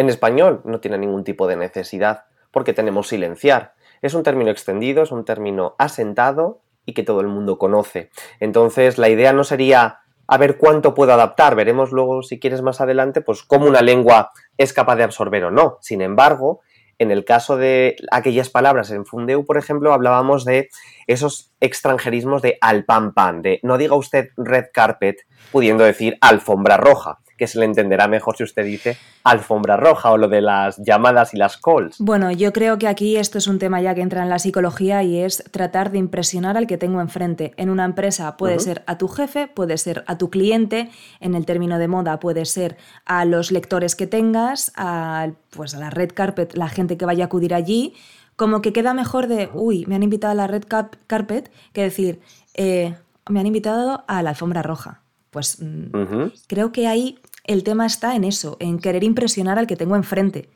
En 0.00 0.08
español 0.08 0.62
no 0.64 0.80
tiene 0.80 0.96
ningún 0.96 1.24
tipo 1.24 1.46
de 1.46 1.56
necesidad, 1.56 2.24
porque 2.52 2.72
tenemos 2.72 3.08
silenciar. 3.08 3.74
Es 4.00 4.14
un 4.14 4.22
término 4.22 4.50
extendido, 4.50 5.02
es 5.02 5.12
un 5.12 5.26
término 5.26 5.74
asentado 5.76 6.62
y 6.86 6.94
que 6.94 7.02
todo 7.02 7.20
el 7.20 7.26
mundo 7.26 7.58
conoce. 7.58 8.08
Entonces, 8.40 8.96
la 8.96 9.10
idea 9.10 9.34
no 9.34 9.44
sería 9.44 9.98
a 10.26 10.38
ver 10.38 10.56
cuánto 10.56 10.94
puedo 10.94 11.12
adaptar. 11.12 11.54
Veremos 11.54 11.92
luego, 11.92 12.22
si 12.22 12.40
quieres 12.40 12.62
más 12.62 12.80
adelante, 12.80 13.20
pues 13.20 13.42
cómo 13.42 13.66
una 13.66 13.82
lengua 13.82 14.30
es 14.56 14.72
capaz 14.72 14.96
de 14.96 15.02
absorber 15.02 15.44
o 15.44 15.50
no. 15.50 15.76
Sin 15.82 16.00
embargo, 16.00 16.62
en 16.98 17.10
el 17.10 17.26
caso 17.26 17.58
de 17.58 17.96
aquellas 18.10 18.48
palabras 18.48 18.90
en 18.92 19.04
Fundeu, 19.04 19.44
por 19.44 19.58
ejemplo, 19.58 19.92
hablábamos 19.92 20.46
de 20.46 20.70
esos 21.08 21.52
extranjerismos 21.60 22.40
de 22.40 22.56
al 22.62 22.86
pan 22.86 23.12
pan, 23.12 23.42
de 23.42 23.60
no 23.62 23.76
diga 23.76 23.96
usted 23.96 24.30
red 24.38 24.64
carpet, 24.72 25.26
pudiendo 25.52 25.84
decir 25.84 26.16
alfombra 26.22 26.78
roja, 26.78 27.18
que 27.40 27.46
se 27.46 27.58
le 27.58 27.64
entenderá 27.64 28.06
mejor 28.06 28.36
si 28.36 28.44
usted 28.44 28.66
dice 28.66 28.98
alfombra 29.24 29.78
roja 29.78 30.10
o 30.10 30.18
lo 30.18 30.28
de 30.28 30.42
las 30.42 30.76
llamadas 30.76 31.32
y 31.32 31.38
las 31.38 31.56
calls. 31.56 31.96
Bueno, 31.98 32.30
yo 32.30 32.52
creo 32.52 32.76
que 32.78 32.86
aquí 32.86 33.16
esto 33.16 33.38
es 33.38 33.46
un 33.46 33.58
tema 33.58 33.80
ya 33.80 33.94
que 33.94 34.02
entra 34.02 34.22
en 34.22 34.28
la 34.28 34.38
psicología 34.38 35.02
y 35.02 35.20
es 35.20 35.42
tratar 35.50 35.90
de 35.90 35.96
impresionar 35.96 36.58
al 36.58 36.66
que 36.66 36.76
tengo 36.76 37.00
enfrente. 37.00 37.54
En 37.56 37.70
una 37.70 37.86
empresa 37.86 38.36
puede 38.36 38.58
ser 38.58 38.82
a 38.86 38.98
tu 38.98 39.08
jefe, 39.08 39.48
puede 39.48 39.78
ser 39.78 40.04
a 40.06 40.18
tu 40.18 40.28
cliente, 40.28 40.90
en 41.18 41.34
el 41.34 41.46
término 41.46 41.78
de 41.78 41.88
moda 41.88 42.20
puede 42.20 42.44
ser 42.44 42.76
a 43.06 43.24
los 43.24 43.52
lectores 43.52 43.96
que 43.96 44.06
tengas, 44.06 44.70
a, 44.76 45.30
pues 45.48 45.74
a 45.74 45.78
la 45.78 45.88
red 45.88 46.10
carpet, 46.12 46.54
la 46.58 46.68
gente 46.68 46.98
que 46.98 47.06
vaya 47.06 47.24
a 47.24 47.26
acudir 47.28 47.54
allí. 47.54 47.94
Como 48.36 48.60
que 48.60 48.74
queda 48.74 48.92
mejor 48.92 49.28
de, 49.28 49.48
uy, 49.54 49.86
me 49.86 49.94
han 49.94 50.02
invitado 50.02 50.32
a 50.32 50.34
la 50.34 50.46
red 50.46 50.64
carpet, 51.06 51.50
que 51.72 51.84
decir, 51.84 52.20
eh, 52.52 52.96
me 53.30 53.40
han 53.40 53.46
invitado 53.46 54.04
a 54.08 54.22
la 54.22 54.28
alfombra 54.28 54.62
roja. 54.62 55.00
Pues 55.30 55.58
mm, 55.60 56.32
creo 56.48 56.72
que 56.72 56.88
ahí 56.88 57.18
el 57.50 57.64
tema 57.64 57.84
está 57.84 58.14
en 58.14 58.22
eso, 58.22 58.56
en 58.60 58.78
querer 58.78 59.02
impresionar 59.02 59.58
al 59.58 59.66
que 59.66 59.74
tengo 59.74 59.96
enfrente. 59.96 60.48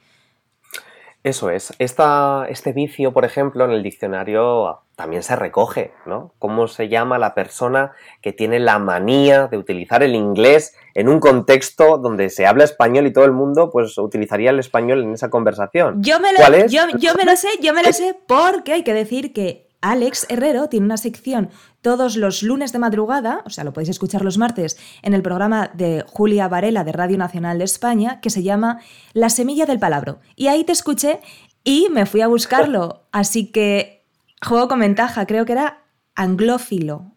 Eso 1.24 1.50
es. 1.50 1.72
Esta, 1.78 2.46
este 2.48 2.72
vicio, 2.72 3.12
por 3.12 3.24
ejemplo, 3.24 3.64
en 3.64 3.72
el 3.72 3.82
diccionario 3.82 4.80
también 4.94 5.24
se 5.24 5.34
recoge, 5.34 5.92
¿no? 6.06 6.32
¿Cómo 6.38 6.68
se 6.68 6.88
llama 6.88 7.18
la 7.18 7.34
persona 7.34 7.92
que 8.20 8.32
tiene 8.32 8.60
la 8.60 8.78
manía 8.78 9.48
de 9.48 9.56
utilizar 9.56 10.04
el 10.04 10.14
inglés 10.14 10.76
en 10.94 11.08
un 11.08 11.18
contexto 11.18 11.98
donde 11.98 12.30
se 12.30 12.46
habla 12.46 12.62
español 12.62 13.06
y 13.06 13.12
todo 13.12 13.24
el 13.24 13.32
mundo 13.32 13.70
pues 13.72 13.98
utilizaría 13.98 14.50
el 14.50 14.60
español 14.60 15.02
en 15.02 15.14
esa 15.14 15.30
conversación? 15.30 16.00
Yo 16.00 16.20
me, 16.20 16.32
lo, 16.32 16.38
¿Cuál 16.38 16.54
es? 16.54 16.70
Yo, 16.70 16.82
yo 16.98 17.14
me 17.14 17.24
lo 17.24 17.34
sé, 17.34 17.48
yo 17.60 17.74
me 17.74 17.82
lo 17.82 17.92
sé 17.92 18.16
porque 18.28 18.74
hay 18.74 18.84
que 18.84 18.94
decir 18.94 19.32
que 19.32 19.63
Alex 19.84 20.26
Herrero 20.30 20.68
tiene 20.70 20.86
una 20.86 20.96
sección 20.96 21.50
todos 21.82 22.16
los 22.16 22.42
lunes 22.42 22.72
de 22.72 22.78
madrugada, 22.78 23.42
o 23.44 23.50
sea, 23.50 23.64
lo 23.64 23.74
podéis 23.74 23.90
escuchar 23.90 24.22
los 24.24 24.38
martes, 24.38 24.78
en 25.02 25.12
el 25.12 25.20
programa 25.20 25.70
de 25.74 26.02
Julia 26.08 26.48
Varela 26.48 26.84
de 26.84 26.92
Radio 26.92 27.18
Nacional 27.18 27.58
de 27.58 27.64
España, 27.64 28.20
que 28.22 28.30
se 28.30 28.42
llama 28.42 28.80
La 29.12 29.28
Semilla 29.28 29.66
del 29.66 29.78
Palabro. 29.78 30.20
Y 30.36 30.46
ahí 30.46 30.64
te 30.64 30.72
escuché 30.72 31.20
y 31.64 31.88
me 31.90 32.06
fui 32.06 32.22
a 32.22 32.28
buscarlo. 32.28 33.04
Así 33.12 33.52
que 33.52 34.06
juego 34.42 34.68
con 34.68 34.80
ventaja, 34.80 35.26
creo 35.26 35.44
que 35.44 35.52
era 35.52 35.82
anglófilo. 36.14 37.12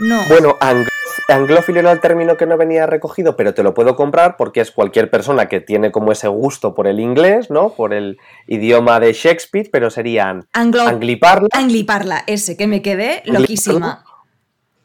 No. 0.00 0.20
Bueno, 0.28 0.56
anglo- 0.60 0.88
anglófilo 1.28 1.80
era 1.80 1.92
el 1.92 2.00
término 2.00 2.36
que 2.36 2.46
no 2.46 2.56
venía 2.56 2.86
recogido, 2.86 3.36
pero 3.36 3.54
te 3.54 3.62
lo 3.62 3.72
puedo 3.74 3.96
comprar 3.96 4.36
porque 4.36 4.60
es 4.60 4.70
cualquier 4.70 5.10
persona 5.10 5.46
que 5.48 5.60
tiene 5.60 5.90
como 5.90 6.12
ese 6.12 6.28
gusto 6.28 6.74
por 6.74 6.86
el 6.86 7.00
inglés, 7.00 7.50
¿no? 7.50 7.70
Por 7.70 7.94
el 7.94 8.18
idioma 8.46 9.00
de 9.00 9.12
Shakespeare, 9.12 9.68
pero 9.72 9.90
serían 9.90 10.46
Anglo- 10.52 10.82
angliparla 10.86 11.48
Angliparla, 11.52 12.24
ese, 12.26 12.56
que 12.56 12.66
me 12.66 12.82
quedé 12.82 13.22
loquísima. 13.24 14.04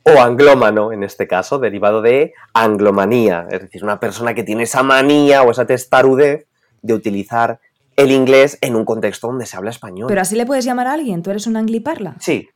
o 0.03 0.21
anglómano, 0.21 0.91
en 0.91 1.03
este 1.03 1.27
caso, 1.27 1.59
derivado 1.59 2.01
de 2.01 2.33
anglomanía, 2.53 3.45
es 3.51 3.61
decir, 3.61 3.83
una 3.83 3.99
persona 3.99 4.33
que 4.33 4.43
tiene 4.43 4.63
esa 4.63 4.81
manía 4.81 5.43
o 5.43 5.51
esa 5.51 5.65
testarudez 5.67 6.47
de 6.81 6.93
utilizar 6.93 7.59
el 7.95 8.11
inglés 8.11 8.57
en 8.61 8.75
un 8.77 8.85
contexto 8.85 9.27
donde 9.27 9.45
se 9.45 9.57
habla 9.57 9.71
español. 9.71 10.07
Pero 10.07 10.21
así 10.21 10.35
le 10.37 10.45
puedes 10.45 10.63
llamar 10.63 10.87
a 10.87 10.93
alguien, 10.93 11.21
tú 11.21 11.29
eres 11.31 11.45
un 11.47 11.57
angliparla. 11.57 12.15
Sí, 12.21 12.49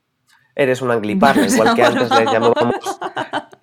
eres 0.56 0.82
un 0.82 0.92
angliparla, 0.92 1.48
igual 1.48 1.76
que 1.76 1.84
antes 1.84 2.10
le 2.10 2.26
llamábamos 2.26 2.76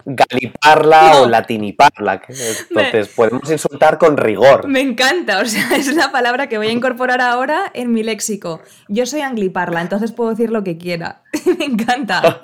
galiparla 0.04 1.10
No. 1.12 1.22
o 1.22 1.28
latiniparla. 1.28 2.22
Entonces, 2.28 3.08
podemos 3.08 3.50
insultar 3.50 3.98
con 3.98 4.16
rigor. 4.16 4.66
Me 4.66 4.80
encanta, 4.80 5.40
o 5.40 5.44
sea, 5.44 5.68
es 5.76 5.94
la 5.94 6.10
palabra 6.10 6.48
que 6.48 6.58
voy 6.58 6.68
a 6.68 6.72
incorporar 6.72 7.20
ahora 7.20 7.70
en 7.74 7.92
mi 7.92 8.02
léxico. 8.02 8.60
Yo 8.88 9.06
soy 9.06 9.20
angliparla, 9.20 9.80
entonces 9.80 10.12
puedo 10.12 10.30
decir 10.30 10.50
lo 10.50 10.64
que 10.64 10.78
quiera. 10.78 11.22
Me 11.58 11.64
encanta. 11.64 12.40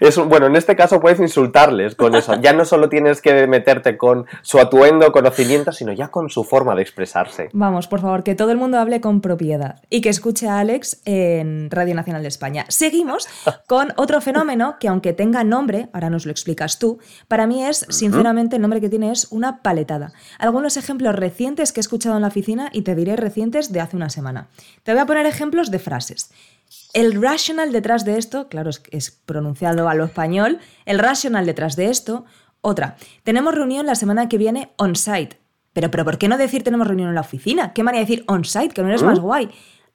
Es 0.00 0.16
bueno, 0.16 0.46
en 0.46 0.56
este 0.56 0.76
caso 0.76 1.00
puedes 1.00 1.20
insultarles 1.20 1.94
con 1.94 2.14
eso. 2.14 2.34
Ya 2.40 2.52
no 2.52 2.64
solo 2.64 2.88
tienes 2.88 3.20
que 3.20 3.46
meterte 3.46 3.96
con 3.96 4.26
su 4.42 4.58
atuendo, 4.58 5.12
conocimiento, 5.12 5.72
sino 5.72 5.92
ya 5.92 6.08
con 6.08 6.30
su 6.30 6.44
forma 6.44 6.74
de 6.74 6.82
expresarse. 6.82 7.48
Vamos, 7.52 7.86
por 7.86 8.00
favor, 8.00 8.22
que 8.22 8.34
todo 8.34 8.50
el 8.50 8.58
mundo 8.58 8.78
hable 8.78 9.00
con 9.00 9.20
propiedad 9.20 9.82
y 9.90 10.00
que 10.00 10.08
escuche 10.08 10.48
a 10.48 10.58
Alex 10.58 11.00
en 11.04 11.70
Radio 11.70 11.94
Nacional 11.94 12.22
de 12.22 12.28
España. 12.28 12.64
Seguimos 12.68 13.28
con 13.66 13.92
otro 13.96 14.20
fenómeno 14.20 14.76
que 14.78 14.88
aunque 14.88 15.12
tenga 15.12 15.44
nombre, 15.44 15.88
ahora 15.92 16.10
nos 16.10 16.26
lo 16.26 16.32
explicas 16.32 16.78
tú, 16.78 16.98
para 17.28 17.46
mí 17.46 17.64
es, 17.64 17.86
sinceramente, 17.88 18.56
el 18.56 18.62
nombre 18.62 18.80
que 18.80 18.88
tiene 18.88 19.12
es 19.12 19.28
una 19.30 19.62
paletada. 19.62 20.12
Algunos 20.38 20.76
ejemplos 20.76 21.14
recientes 21.14 21.72
que 21.72 21.80
he 21.80 21.82
escuchado 21.82 22.16
en 22.16 22.22
la 22.22 22.28
oficina 22.28 22.70
y 22.72 22.82
te 22.82 22.94
diré 22.94 23.16
recientes 23.16 23.72
de 23.72 23.80
hace 23.80 23.96
una 23.96 24.10
semana. 24.10 24.48
Te 24.82 24.92
voy 24.92 25.00
a 25.00 25.06
poner 25.06 25.26
ejemplos 25.26 25.70
de 25.70 25.78
frases. 25.78 26.30
El 26.92 27.20
rational 27.20 27.72
detrás 27.72 28.04
de 28.04 28.18
esto, 28.18 28.48
claro, 28.48 28.70
es, 28.70 28.82
es 28.90 29.10
pronunciado 29.10 29.88
a 29.88 29.94
lo 29.94 30.04
español, 30.04 30.58
el 30.86 30.98
rational 30.98 31.46
detrás 31.46 31.76
de 31.76 31.86
esto, 31.86 32.24
otra. 32.60 32.96
Tenemos 33.22 33.54
reunión 33.54 33.86
la 33.86 33.94
semana 33.94 34.28
que 34.28 34.38
viene 34.38 34.72
on-site. 34.76 35.38
Pero, 35.72 35.90
pero, 35.90 36.04
¿por 36.04 36.18
qué 36.18 36.28
no 36.28 36.36
decir 36.36 36.64
tenemos 36.64 36.86
reunión 36.86 37.08
en 37.08 37.14
la 37.14 37.20
oficina? 37.20 37.72
¿Qué 37.72 37.82
manera 37.82 38.04
de 38.04 38.10
decir 38.10 38.24
on-site? 38.26 38.74
Que 38.74 38.82
no 38.82 38.88
eres 38.88 39.02
más 39.02 39.20
guay. 39.20 39.50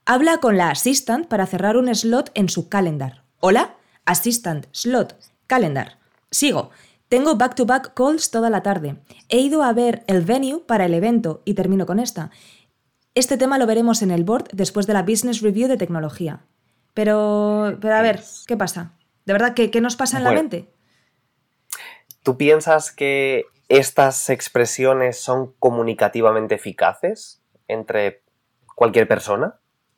Habla 0.05 0.37
con 0.37 0.57
la 0.57 0.69
assistant 0.69 1.27
para 1.27 1.45
cerrar 1.45 1.77
un 1.77 1.93
slot 1.93 2.31
en 2.33 2.47
su 2.47 2.69
calendar. 2.69 3.23
Hola, 3.39 3.75
assistant, 4.05 4.67
slot, 4.71 5.17
calendar. 5.47 5.99
Sigo. 6.31 6.69
Tengo 7.09 7.35
back-to-back 7.35 7.93
calls 7.93 8.31
toda 8.31 8.49
la 8.49 8.63
tarde. 8.63 8.97
He 9.29 9.39
ido 9.39 9.63
a 9.63 9.73
ver 9.73 10.03
el 10.07 10.21
venue 10.21 10.59
para 10.65 10.85
el 10.85 10.93
evento 10.93 11.41
y 11.45 11.53
termino 11.53 11.85
con 11.85 11.99
esta. 11.99 12.31
Este 13.13 13.37
tema 13.37 13.57
lo 13.57 13.67
veremos 13.67 14.01
en 14.01 14.11
el 14.11 14.23
board 14.23 14.47
después 14.53 14.87
de 14.87 14.93
la 14.93 15.03
Business 15.03 15.41
Review 15.41 15.67
de 15.67 15.77
tecnología. 15.77 16.45
Pero, 16.95 17.77
pero 17.79 17.93
a 17.95 18.01
ver, 18.01 18.21
¿qué 18.47 18.57
pasa? 18.57 18.93
¿De 19.25 19.33
verdad 19.33 19.53
qué, 19.53 19.69
qué 19.69 19.81
nos 19.81 19.95
pasa 19.95 20.17
en 20.17 20.23
la 20.23 20.31
mente? 20.31 20.71
¿Tú 22.23 22.37
piensas 22.37 22.91
que 22.91 23.45
estas 23.69 24.29
expresiones 24.31 25.19
son 25.19 25.53
comunicativamente 25.59 26.55
eficaces 26.55 27.41
entre 27.67 28.23
cualquier 28.75 29.07
persona? 29.07 29.55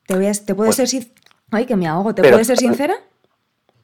¿Te, 0.08 0.16
voy 0.16 0.26
a- 0.28 0.32
te 0.34 0.54
puedes 0.56 0.76
Pues- 0.76 0.90
ser 0.90 1.02
sin- 1.02 1.14
Ay, 1.52 1.66
que 1.66 1.78
me 1.78 1.88
ahogo. 1.88 2.14
¿Te 2.14 2.22
Pero- 2.24 2.34
puedes 2.34 2.48
ser 2.48 2.58
sincera? 2.58 2.96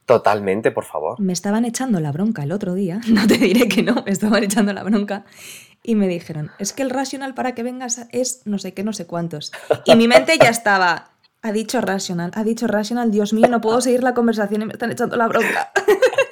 Totalmente, 0.06 0.72
por 0.72 0.84
favor. 0.84 1.18
Me 1.22 1.32
estaban 1.32 1.64
echando 1.64 2.02
la 2.02 2.12
bronca 2.12 2.44
el 2.44 2.52
otro 2.52 2.74
día. 2.74 3.00
No 3.08 3.26
te 3.28 3.38
diré 3.38 3.70
que 3.70 3.84
no, 3.84 4.04
me 4.04 4.12
estaban 4.12 4.44
echando 4.44 4.74
la 4.74 4.84
bronca. 4.84 5.24
Y 5.82 5.96
me 5.96 6.08
dijeron, 6.10 6.52
es 6.60 6.74
que 6.74 6.82
el 6.82 6.90
rational 6.90 7.34
para 7.34 7.54
que 7.56 7.64
vengas 7.64 8.08
es 8.12 8.42
no 8.46 8.58
sé 8.58 8.74
qué, 8.74 8.84
no 8.84 8.92
sé 8.92 9.06
cuántos. 9.08 9.52
Y 9.86 9.96
mi 9.96 10.08
mente 10.10 10.38
ya 10.42 10.50
estaba, 10.50 11.12
ha 11.44 11.52
dicho 11.52 11.82
rational, 11.82 12.32
ha 12.36 12.44
dicho 12.44 12.68
rational, 12.68 13.12
Dios 13.12 13.34
mío, 13.34 13.48
no 13.50 13.60
puedo 13.60 13.82
seguir 13.82 14.02
la 14.02 14.14
conversación 14.14 14.62
y 14.62 14.66
me 14.66 14.74
están 14.74 14.92
echando 14.92 15.18
la 15.18 15.28
bronca. 15.28 15.72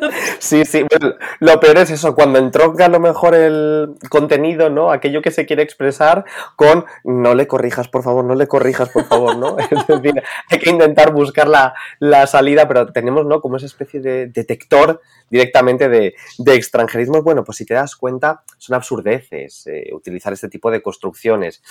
Sí, 0.38 0.64
sí, 0.64 0.84
bueno, 0.88 1.16
lo 1.40 1.60
peor 1.60 1.78
es 1.78 1.90
eso, 1.90 2.14
cuando 2.14 2.38
entronca 2.38 2.86
a 2.86 2.88
lo 2.88 3.00
mejor 3.00 3.34
el 3.34 3.94
contenido, 4.08 4.70
¿no? 4.70 4.90
Aquello 4.90 5.22
que 5.22 5.30
se 5.30 5.46
quiere 5.46 5.62
expresar 5.62 6.24
con 6.56 6.84
no 7.04 7.34
le 7.34 7.46
corrijas, 7.46 7.88
por 7.88 8.02
favor, 8.02 8.24
no 8.24 8.34
le 8.34 8.46
corrijas, 8.46 8.88
por 8.90 9.04
favor, 9.04 9.36
¿no? 9.36 9.56
Es 9.70 9.86
decir, 9.86 10.22
hay 10.48 10.58
que 10.58 10.70
intentar 10.70 11.12
buscar 11.12 11.48
la, 11.48 11.74
la 11.98 12.26
salida, 12.26 12.66
pero 12.68 12.86
tenemos, 12.92 13.26
¿no? 13.26 13.40
Como 13.40 13.56
esa 13.56 13.66
especie 13.66 14.00
de 14.00 14.26
detector 14.26 15.00
directamente 15.30 15.88
de, 15.88 16.14
de 16.38 16.54
extranjerismos. 16.54 17.22
Bueno, 17.22 17.44
pues 17.44 17.58
si 17.58 17.66
te 17.66 17.74
das 17.74 17.96
cuenta, 17.96 18.42
son 18.56 18.76
absurdeces 18.76 19.66
eh, 19.66 19.90
utilizar 19.92 20.32
este 20.32 20.48
tipo 20.48 20.70
de 20.70 20.82
construcciones. 20.82 21.62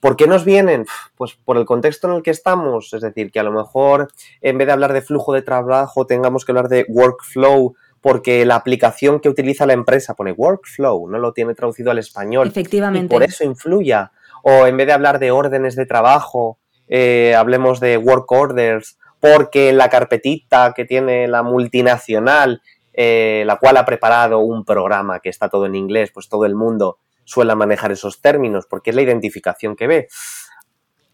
¿Por 0.00 0.16
qué 0.16 0.26
nos 0.26 0.44
vienen? 0.44 0.86
Pues 1.16 1.34
por 1.34 1.56
el 1.56 1.64
contexto 1.64 2.08
en 2.08 2.16
el 2.16 2.22
que 2.22 2.30
estamos, 2.30 2.92
es 2.92 3.02
decir, 3.02 3.30
que 3.30 3.40
a 3.40 3.44
lo 3.44 3.52
mejor 3.52 4.08
en 4.40 4.58
vez 4.58 4.66
de 4.66 4.72
hablar 4.72 4.92
de 4.92 5.02
flujo 5.02 5.32
de 5.32 5.42
trabajo 5.42 6.06
tengamos 6.06 6.44
que 6.44 6.52
hablar 6.52 6.68
de 6.68 6.86
workflow 6.88 7.73
porque 8.04 8.44
la 8.44 8.56
aplicación 8.56 9.18
que 9.18 9.30
utiliza 9.30 9.64
la 9.64 9.72
empresa 9.72 10.12
pone 10.12 10.32
workflow, 10.32 11.08
no 11.08 11.18
lo 11.18 11.32
tiene 11.32 11.54
traducido 11.54 11.90
al 11.90 11.96
español. 11.96 12.48
Efectivamente. 12.48 13.06
Y 13.06 13.08
por 13.08 13.22
eso 13.22 13.44
influya. 13.44 14.12
O 14.42 14.66
en 14.66 14.76
vez 14.76 14.88
de 14.88 14.92
hablar 14.92 15.18
de 15.18 15.30
órdenes 15.30 15.74
de 15.74 15.86
trabajo, 15.86 16.58
eh, 16.86 17.34
hablemos 17.34 17.80
de 17.80 17.96
work 17.96 18.30
orders, 18.30 18.98
porque 19.20 19.72
la 19.72 19.88
carpetita 19.88 20.74
que 20.76 20.84
tiene 20.84 21.26
la 21.28 21.42
multinacional, 21.42 22.60
eh, 22.92 23.42
la 23.46 23.56
cual 23.56 23.78
ha 23.78 23.86
preparado 23.86 24.40
un 24.40 24.66
programa 24.66 25.20
que 25.20 25.30
está 25.30 25.48
todo 25.48 25.64
en 25.64 25.74
inglés, 25.74 26.10
pues 26.12 26.28
todo 26.28 26.44
el 26.44 26.54
mundo 26.54 26.98
suele 27.24 27.54
manejar 27.54 27.90
esos 27.90 28.20
términos, 28.20 28.66
porque 28.68 28.90
es 28.90 28.96
la 28.96 29.02
identificación 29.02 29.76
que 29.76 29.86
ve. 29.86 30.08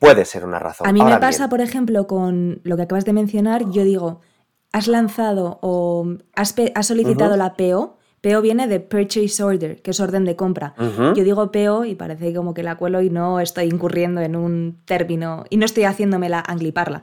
puede 0.00 0.24
ser 0.24 0.44
una 0.44 0.58
razón. 0.58 0.88
A 0.88 0.92
mí 0.92 1.00
Ahora 1.02 1.14
me 1.14 1.20
pasa, 1.20 1.44
bien, 1.44 1.50
por 1.50 1.60
ejemplo, 1.60 2.08
con 2.08 2.60
lo 2.64 2.76
que 2.76 2.82
acabas 2.82 3.04
de 3.04 3.12
mencionar, 3.12 3.70
yo 3.70 3.84
digo, 3.84 4.22
has 4.72 4.88
lanzado 4.88 5.58
o 5.62 6.16
has, 6.34 6.54
solicitado 6.86 7.36
la 7.36 7.54
PO. 7.54 7.96
PO 8.20 8.42
viene 8.42 8.66
de 8.66 8.80
Purchase 8.80 9.42
Order, 9.42 9.80
que 9.80 9.92
es 9.92 10.00
orden 10.00 10.24
de 10.24 10.36
compra. 10.36 10.74
Yo 10.78 11.24
digo 11.24 11.50
PO 11.50 11.86
y 11.86 11.94
parece 11.94 12.34
como 12.34 12.52
que 12.52 12.62
la 12.62 12.76
cuelo 12.76 13.00
y 13.00 13.10
no 13.10 13.40
estoy 13.40 13.66
incurriendo 13.66 14.20
en 14.20 14.36
un 14.36 14.78
término 14.84 15.44
y 15.48 15.56
no 15.56 15.64
estoy 15.64 15.84
haciéndomela 15.84 16.40
angliparla. 16.46 17.02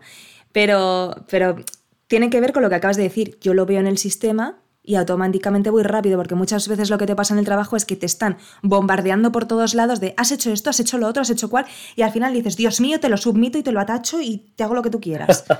Pero, 0.51 1.15
pero 1.29 1.55
tiene 2.07 2.29
que 2.29 2.39
ver 2.39 2.53
con 2.53 2.63
lo 2.63 2.69
que 2.69 2.75
acabas 2.75 2.97
de 2.97 3.03
decir. 3.03 3.37
Yo 3.41 3.53
lo 3.53 3.65
veo 3.65 3.79
en 3.79 3.87
el 3.87 3.97
sistema 3.97 4.59
y 4.87 4.95
automáticamente 4.95 5.69
voy 5.69 5.83
rápido, 5.83 6.17
porque 6.17 6.33
muchas 6.33 6.67
veces 6.69 6.89
lo 6.89 6.97
que 6.97 7.05
te 7.05 7.15
pasa 7.15 7.33
en 7.33 7.39
el 7.39 7.45
trabajo 7.45 7.75
es 7.75 7.85
que 7.85 7.97
te 7.97 8.05
están 8.05 8.37
bombardeando 8.63 9.33
por 9.33 9.45
todos 9.45 9.75
lados 9.75 9.99
de 9.99 10.13
has 10.15 10.31
hecho 10.31 10.49
esto, 10.49 10.69
has 10.69 10.79
hecho 10.79 10.97
lo 10.97 11.07
otro, 11.07 11.21
has 11.21 11.29
hecho 11.29 11.49
cual, 11.49 11.65
y 11.97 12.03
al 12.03 12.11
final 12.11 12.33
dices, 12.33 12.55
Dios 12.55 12.79
mío, 12.79 12.99
te 13.01 13.09
lo 13.09 13.17
submito 13.17 13.57
y 13.57 13.63
te 13.63 13.73
lo 13.73 13.81
atacho 13.81 14.21
y 14.21 14.49
te 14.55 14.63
hago 14.63 14.73
lo 14.73 14.81
que 14.81 14.89
tú 14.89 14.99
quieras. 14.99 15.45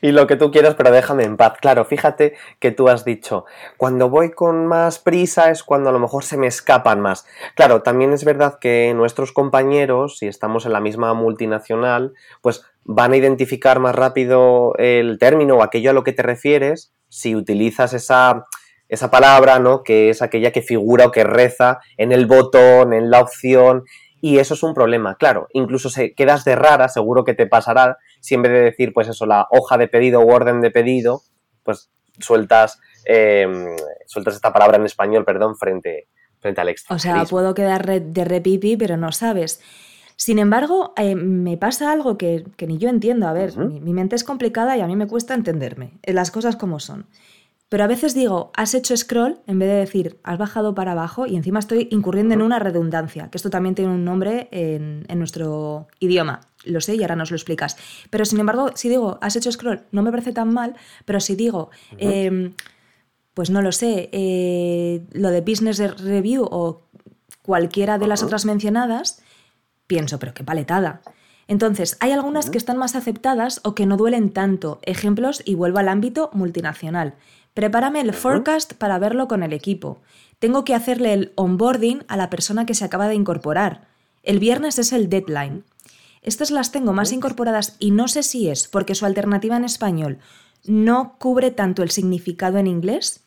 Y 0.00 0.12
lo 0.12 0.28
que 0.28 0.36
tú 0.36 0.52
quieras, 0.52 0.74
pero 0.76 0.92
déjame 0.92 1.24
en 1.24 1.36
paz. 1.36 1.54
Claro, 1.60 1.84
fíjate 1.84 2.34
que 2.60 2.70
tú 2.70 2.88
has 2.88 3.04
dicho, 3.04 3.46
cuando 3.76 4.08
voy 4.08 4.30
con 4.30 4.66
más 4.66 5.00
prisa 5.00 5.50
es 5.50 5.64
cuando 5.64 5.90
a 5.90 5.92
lo 5.92 5.98
mejor 5.98 6.22
se 6.22 6.36
me 6.36 6.46
escapan 6.46 7.00
más. 7.00 7.26
Claro, 7.56 7.82
también 7.82 8.12
es 8.12 8.24
verdad 8.24 8.58
que 8.60 8.94
nuestros 8.94 9.32
compañeros, 9.32 10.18
si 10.18 10.28
estamos 10.28 10.66
en 10.66 10.72
la 10.72 10.80
misma 10.80 11.14
multinacional, 11.14 12.14
pues 12.40 12.64
van 12.84 13.12
a 13.12 13.16
identificar 13.16 13.80
más 13.80 13.94
rápido 13.94 14.74
el 14.78 15.18
término 15.18 15.56
o 15.56 15.62
aquello 15.62 15.90
a 15.90 15.94
lo 15.94 16.04
que 16.04 16.12
te 16.12 16.22
refieres 16.22 16.92
si 17.12 17.36
utilizas 17.36 17.92
esa, 17.92 18.46
esa 18.92 19.10
palabra, 19.10 19.58
¿no? 19.58 19.82
Que 19.82 20.10
es 20.10 20.20
aquella 20.20 20.50
que 20.52 20.60
figura 20.60 21.06
o 21.06 21.10
que 21.10 21.24
reza 21.24 21.80
en 21.96 22.12
el 22.12 22.26
botón, 22.26 22.92
en 22.92 23.10
la 23.10 23.20
opción. 23.20 23.84
Y 24.20 24.38
eso 24.38 24.52
es 24.52 24.62
un 24.62 24.74
problema, 24.74 25.16
claro. 25.16 25.48
Incluso 25.54 25.88
se 25.88 26.14
quedas 26.14 26.44
de 26.44 26.56
rara, 26.56 26.90
seguro 26.90 27.24
que 27.24 27.32
te 27.32 27.46
pasará, 27.46 27.96
si 28.20 28.34
en 28.34 28.42
vez 28.42 28.52
de 28.52 28.60
decir, 28.60 28.92
pues 28.92 29.08
eso, 29.08 29.24
la 29.24 29.46
hoja 29.50 29.78
de 29.78 29.88
pedido 29.88 30.20
o 30.20 30.26
orden 30.26 30.60
de 30.60 30.70
pedido, 30.70 31.22
pues 31.64 31.90
sueltas, 32.18 32.80
eh, 33.06 33.48
sueltas 34.06 34.34
esta 34.34 34.52
palabra 34.52 34.76
en 34.76 34.84
español, 34.84 35.24
perdón, 35.24 35.56
frente, 35.56 36.08
frente 36.38 36.60
al 36.60 36.68
O 36.68 36.70
extranjerismo. 36.70 37.20
sea, 37.20 37.30
puedo 37.30 37.54
quedar 37.54 37.86
de 38.02 38.24
repipi, 38.26 38.76
pero 38.76 38.98
no 38.98 39.10
sabes. 39.10 39.62
Sin 40.16 40.38
embargo, 40.38 40.92
eh, 40.98 41.14
me 41.16 41.56
pasa 41.56 41.90
algo 41.90 42.18
que, 42.18 42.44
que 42.58 42.66
ni 42.66 42.76
yo 42.76 42.90
entiendo. 42.90 43.26
A 43.26 43.32
ver, 43.32 43.56
mi, 43.56 43.80
mi 43.80 43.94
mente 43.94 44.16
es 44.16 44.22
complicada 44.22 44.76
y 44.76 44.82
a 44.82 44.86
mí 44.86 44.96
me 44.96 45.06
cuesta 45.06 45.32
entenderme, 45.32 45.98
eh, 46.02 46.12
las 46.12 46.30
cosas 46.30 46.56
como 46.56 46.78
son. 46.78 47.06
Pero 47.72 47.84
a 47.84 47.86
veces 47.86 48.12
digo, 48.12 48.50
has 48.54 48.74
hecho 48.74 48.94
scroll 48.94 49.38
en 49.46 49.58
vez 49.58 49.70
de 49.70 49.76
decir, 49.76 50.20
has 50.24 50.36
bajado 50.36 50.74
para 50.74 50.92
abajo 50.92 51.24
y 51.24 51.36
encima 51.36 51.58
estoy 51.58 51.88
incurriendo 51.90 52.34
en 52.34 52.42
una 52.42 52.58
redundancia, 52.58 53.30
que 53.30 53.38
esto 53.38 53.48
también 53.48 53.74
tiene 53.74 53.90
un 53.90 54.04
nombre 54.04 54.48
en, 54.50 55.06
en 55.08 55.18
nuestro 55.18 55.88
idioma. 55.98 56.42
Lo 56.64 56.82
sé 56.82 56.96
y 56.96 57.00
ahora 57.00 57.16
nos 57.16 57.30
lo 57.30 57.36
explicas. 57.38 57.78
Pero 58.10 58.26
sin 58.26 58.40
embargo, 58.40 58.72
si 58.74 58.90
digo, 58.90 59.16
has 59.22 59.36
hecho 59.36 59.50
scroll, 59.50 59.84
no 59.90 60.02
me 60.02 60.10
parece 60.10 60.34
tan 60.34 60.52
mal, 60.52 60.76
pero 61.06 61.18
si 61.18 61.34
digo, 61.34 61.70
em, 61.96 62.52
pues 63.32 63.48
no 63.48 63.62
lo 63.62 63.72
sé, 63.72 64.10
eh, 64.12 65.06
lo 65.12 65.30
de 65.30 65.40
Business 65.40 65.78
Review 65.98 66.46
o 66.50 66.82
cualquiera 67.40 67.96
de 67.96 68.06
las 68.06 68.22
otras 68.22 68.44
mencionadas, 68.44 69.22
pienso, 69.86 70.18
pero 70.18 70.34
qué 70.34 70.44
paletada. 70.44 71.00
Entonces, 71.48 71.96
hay 72.00 72.12
algunas 72.12 72.50
que 72.50 72.58
están 72.58 72.78
más 72.78 72.94
aceptadas 72.96 73.60
o 73.64 73.74
que 73.74 73.86
no 73.86 73.96
duelen 73.96 74.30
tanto. 74.30 74.78
Ejemplos 74.82 75.42
y 75.44 75.54
vuelvo 75.54 75.78
al 75.78 75.88
ámbito 75.88 76.30
multinacional. 76.32 77.14
Prepárame 77.54 78.00
el 78.00 78.12
forecast 78.14 78.74
para 78.74 78.98
verlo 78.98 79.28
con 79.28 79.42
el 79.42 79.52
equipo. 79.52 80.00
Tengo 80.38 80.64
que 80.64 80.74
hacerle 80.74 81.12
el 81.12 81.32
onboarding 81.34 82.04
a 82.08 82.16
la 82.16 82.30
persona 82.30 82.64
que 82.66 82.74
se 82.74 82.84
acaba 82.84 83.08
de 83.08 83.14
incorporar. 83.14 83.88
El 84.22 84.38
viernes 84.38 84.78
es 84.78 84.92
el 84.92 85.08
deadline. 85.08 85.64
Estas 86.22 86.50
las 86.50 86.70
tengo 86.72 86.92
más 86.92 87.12
incorporadas 87.12 87.76
y 87.80 87.90
no 87.90 88.06
sé 88.08 88.22
si 88.22 88.48
es 88.48 88.68
porque 88.68 88.94
su 88.94 89.04
alternativa 89.04 89.56
en 89.56 89.64
español 89.64 90.18
no 90.64 91.16
cubre 91.18 91.50
tanto 91.50 91.82
el 91.82 91.90
significado 91.90 92.58
en 92.58 92.68
inglés 92.68 93.24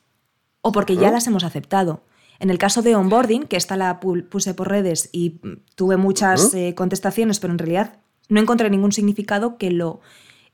o 0.62 0.72
porque 0.72 0.96
ya 0.96 1.12
las 1.12 1.28
hemos 1.28 1.44
aceptado. 1.44 2.02
En 2.40 2.50
el 2.50 2.58
caso 2.58 2.82
de 2.82 2.96
onboarding, 2.96 3.44
que 3.44 3.58
esta 3.58 3.76
la 3.78 4.00
pu- 4.00 4.28
puse 4.28 4.54
por 4.54 4.70
redes 4.70 5.10
y 5.12 5.40
mm, 5.44 5.54
tuve 5.76 5.98
muchas 5.98 6.54
eh, 6.54 6.74
contestaciones, 6.76 7.40
pero 7.40 7.54
en 7.54 7.60
realidad 7.60 7.98
no 8.30 8.40
encontré 8.42 8.70
ningún 8.70 8.92
significado 8.92 9.58
que 9.58 9.72
lo... 9.72 10.02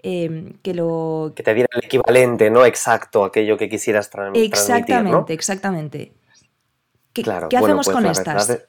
eh, 0.03 0.53
que 0.63 0.73
lo 0.73 1.34
Que 1.36 1.43
te 1.43 1.53
diera 1.53 1.69
el 1.73 1.86
equivalente, 1.86 2.49
¿no? 2.49 2.65
Exacto, 2.65 3.23
aquello 3.23 3.57
que 3.57 3.69
quisieras 3.69 4.07
tra- 4.10 4.31
transmitir, 4.31 4.45
exactamente, 4.45 5.12
¿no? 5.12 5.25
exactamente. 5.29 6.12
¿Qué, 7.13 7.23
Claro, 7.23 7.49
qué 7.49 7.57
bueno, 7.60 7.79
hacemos 7.79 7.86
pues 7.88 7.95
con 7.95 8.05
estas? 8.05 8.49
es- 8.49 8.65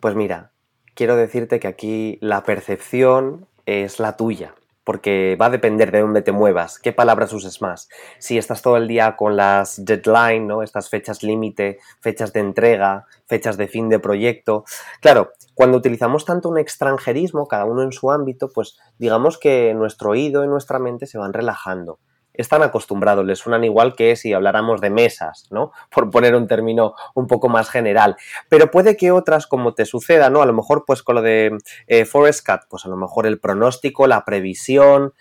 Pues 0.00 0.14
mira, 0.14 0.52
quiero 0.94 1.16
decirte 1.16 1.58
que 1.60 1.66
aquí 1.68 2.18
la 2.20 2.42
percepción 2.44 3.46
es 3.66 3.98
la 4.00 4.16
tuya, 4.16 4.54
porque 4.84 5.36
va 5.40 5.46
a 5.46 5.50
depender 5.50 5.90
de 5.90 6.00
dónde 6.00 6.22
te 6.22 6.32
muevas, 6.32 6.78
qué 6.78 6.92
palabras 6.92 7.32
uses 7.32 7.60
más. 7.60 7.88
Si 8.18 8.38
estás 8.38 8.62
todo 8.62 8.76
el 8.76 8.86
día 8.86 9.16
con 9.16 9.36
las 9.36 9.84
deadline, 9.84 10.46
¿no? 10.46 10.62
Estas 10.62 10.88
fechas 10.90 11.22
límite, 11.22 11.78
fechas 12.00 12.32
de 12.32 12.40
entrega, 12.40 13.06
fechas 13.26 13.56
de 13.56 13.66
fin 13.66 13.88
de 13.88 13.98
proyecto. 13.98 14.64
Claro, 15.00 15.32
cuando 15.54 15.78
utilizamos 15.78 16.24
tanto 16.24 16.48
un 16.48 16.58
extranjerismo, 16.58 17.48
cada 17.48 17.64
uno 17.64 17.82
en 17.82 17.92
su 17.92 18.10
ámbito, 18.10 18.50
pues 18.54 18.78
digamos 18.98 19.38
que 19.38 19.74
nuestro 19.74 20.10
oído 20.10 20.44
y 20.44 20.48
nuestra 20.48 20.78
mente 20.78 21.06
se 21.06 21.18
van 21.18 21.32
relajando 21.32 21.98
están 22.34 22.62
acostumbrados, 22.62 23.24
les 23.24 23.38
suenan 23.38 23.64
igual 23.64 23.94
que 23.94 24.16
si 24.16 24.32
habláramos 24.32 24.80
de 24.80 24.90
mesas, 24.90 25.46
¿no? 25.50 25.72
Por 25.90 26.10
poner 26.10 26.34
un 26.34 26.46
término 26.46 26.94
un 27.14 27.26
poco 27.26 27.48
más 27.48 27.70
general. 27.70 28.16
Pero 28.48 28.70
puede 28.70 28.96
que 28.96 29.12
otras, 29.12 29.46
como 29.46 29.74
te 29.74 29.86
suceda, 29.86 30.30
¿no? 30.30 30.42
A 30.42 30.46
lo 30.46 30.52
mejor, 30.52 30.84
pues 30.86 31.02
con 31.02 31.16
lo 31.16 31.22
de 31.22 31.56
eh, 31.86 32.04
Forest 32.04 32.44
Cat, 32.44 32.62
pues 32.68 32.84
a 32.84 32.88
lo 32.88 32.96
mejor 32.96 33.26
el 33.26 33.40
pronóstico, 33.40 34.06
la 34.06 34.24
previsión, 34.24 35.14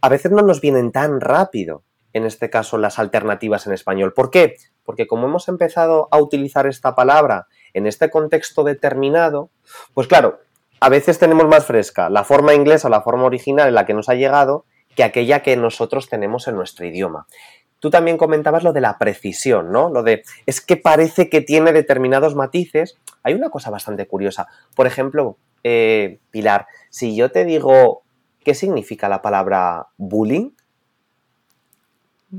a 0.00 0.08
veces 0.08 0.30
no 0.30 0.42
nos 0.42 0.60
vienen 0.60 0.92
tan 0.92 1.20
rápido, 1.20 1.82
en 2.12 2.24
este 2.24 2.50
caso, 2.50 2.78
las 2.78 2.98
alternativas 2.98 3.66
en 3.66 3.72
español. 3.72 4.12
¿Por 4.12 4.30
qué? 4.30 4.56
Porque 4.84 5.06
como 5.06 5.26
hemos 5.26 5.48
empezado 5.48 6.08
a 6.10 6.18
utilizar 6.18 6.66
esta 6.66 6.94
palabra 6.94 7.46
en 7.74 7.86
este 7.86 8.10
contexto 8.10 8.64
determinado, 8.64 9.50
pues 9.94 10.06
claro, 10.06 10.40
a 10.80 10.88
veces 10.88 11.18
tenemos 11.18 11.46
más 11.46 11.66
fresca 11.66 12.08
la 12.08 12.24
forma 12.24 12.54
inglesa, 12.54 12.88
la 12.88 13.02
forma 13.02 13.24
original 13.24 13.68
en 13.68 13.74
la 13.74 13.84
que 13.84 13.94
nos 13.94 14.08
ha 14.08 14.14
llegado, 14.14 14.64
que 14.98 15.04
aquella 15.04 15.44
que 15.44 15.56
nosotros 15.56 16.08
tenemos 16.08 16.48
en 16.48 16.56
nuestro 16.56 16.84
idioma. 16.84 17.28
Tú 17.78 17.88
también 17.88 18.18
comentabas 18.18 18.64
lo 18.64 18.72
de 18.72 18.80
la 18.80 18.98
precisión, 18.98 19.70
¿no? 19.70 19.90
Lo 19.90 20.02
de, 20.02 20.24
es 20.44 20.60
que 20.60 20.76
parece 20.76 21.28
que 21.28 21.40
tiene 21.40 21.72
determinados 21.72 22.34
matices. 22.34 22.98
Hay 23.22 23.34
una 23.34 23.48
cosa 23.48 23.70
bastante 23.70 24.08
curiosa. 24.08 24.48
Por 24.74 24.88
ejemplo, 24.88 25.36
eh, 25.62 26.18
Pilar, 26.32 26.66
si 26.90 27.14
yo 27.14 27.30
te 27.30 27.44
digo, 27.44 28.02
¿qué 28.42 28.56
significa 28.56 29.08
la 29.08 29.22
palabra 29.22 29.86
bullying? 29.98 30.50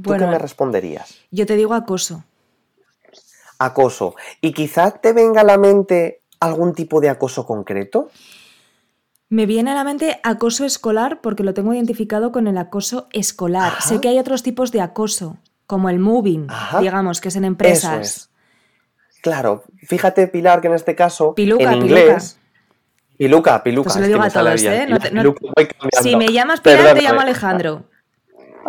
¿Tú 0.04 0.12
qué 0.12 0.28
me 0.28 0.38
responderías? 0.38 1.16
yo 1.32 1.46
te 1.46 1.56
digo 1.56 1.74
acoso. 1.74 2.26
Acoso. 3.58 4.16
¿Y 4.42 4.52
quizá 4.52 4.92
te 4.92 5.14
venga 5.14 5.42
a 5.42 5.46
la 5.46 5.58
mente 5.58 6.24
algún 6.42 6.74
tipo 6.74 7.00
de 7.00 7.08
acoso 7.08 7.46
concreto? 7.46 8.10
Me 9.30 9.46
viene 9.46 9.72
a 9.72 9.76
la 9.76 9.84
mente 9.84 10.20
acoso 10.24 10.66
escolar 10.66 11.22
porque 11.22 11.44
lo 11.44 11.54
tengo 11.54 11.74
identificado 11.74 12.32
con 12.32 12.48
el 12.48 12.58
acoso 12.58 13.08
escolar. 13.12 13.74
Ajá. 13.74 13.82
Sé 13.82 14.02
que 14.02 14.10
hay 14.10 14.18
otros 14.18 14.42
tipos 14.42 14.72
de 14.72 14.82
acoso, 14.82 15.38
como 15.68 15.90
el 15.90 16.00
moving, 16.00 16.48
Ajá. 16.50 16.80
digamos, 16.80 17.22
que 17.22 17.28
es 17.28 17.36
en 17.36 17.46
empresas. 17.46 17.92
Eso 17.94 18.02
es. 18.02 18.30
Claro, 19.22 19.64
fíjate, 19.86 20.28
Pilar, 20.28 20.62
que 20.62 20.68
en 20.68 20.74
este 20.74 20.96
caso, 20.96 21.36
Piluca, 21.36 21.74
en 21.74 21.82
inglés. 21.84 22.40
Piluca, 23.18 23.62
piluca. 23.62 23.90
Pues 23.92 24.00
lo 24.00 24.08
digo 24.08 24.22
a 24.22 24.30
todos. 24.30 24.64
¿eh? 24.64 24.88
No 24.90 24.98
te- 24.98 25.12
no- 25.12 25.22
Piluca, 25.22 25.40
voy 25.56 25.68
cambiando. 25.68 26.02
Si 26.10 26.16
me 26.16 26.30
llamas 26.32 26.62
Pilar, 26.62 26.96
te 26.96 27.02
llamo 27.02 27.20
Alejandro. 27.20 27.84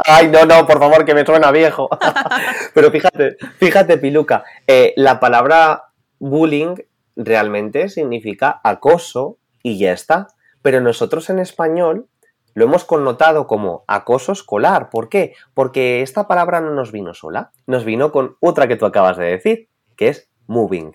Ay, 0.05 0.29
no, 0.29 0.45
no, 0.45 0.67
por 0.67 0.79
favor, 0.79 1.05
que 1.05 1.15
me 1.15 1.25
suena 1.25 1.51
viejo. 1.53 1.89
Pero 2.75 2.91
fíjate, 2.91 3.37
fíjate, 3.59 3.97
Piluca, 3.99 4.45
eh, 4.67 4.93
la 4.97 5.21
palabra 5.21 5.85
bullying 6.19 6.75
realmente 7.17 7.89
significa 7.89 8.61
acoso 8.63 9.39
y 9.63 9.79
ya 9.79 9.93
está. 9.93 10.27
Pero 10.63 10.81
nosotros 10.81 11.31
en 11.31 11.39
español 11.39 12.09
lo 12.55 12.65
hemos 12.65 12.85
connotado 12.85 13.47
como 13.47 13.85
acoso 13.87 14.33
escolar. 14.33 14.91
¿Por 14.91 15.09
qué? 15.09 15.35
Porque 15.55 16.03
esta 16.03 16.27
palabra 16.27 16.61
no 16.61 16.75
nos 16.75 16.93
vino 16.93 17.15
sola, 17.15 17.53
nos 17.67 17.85
vino 17.85 18.13
con 18.13 18.37
otra 18.41 18.69
que 18.69 18.77
tú 18.77 18.87
acabas 18.87 19.17
de 19.17 19.27
decir, 19.27 19.69
que 19.97 20.09
es 20.09 20.31
moving. 20.47 20.93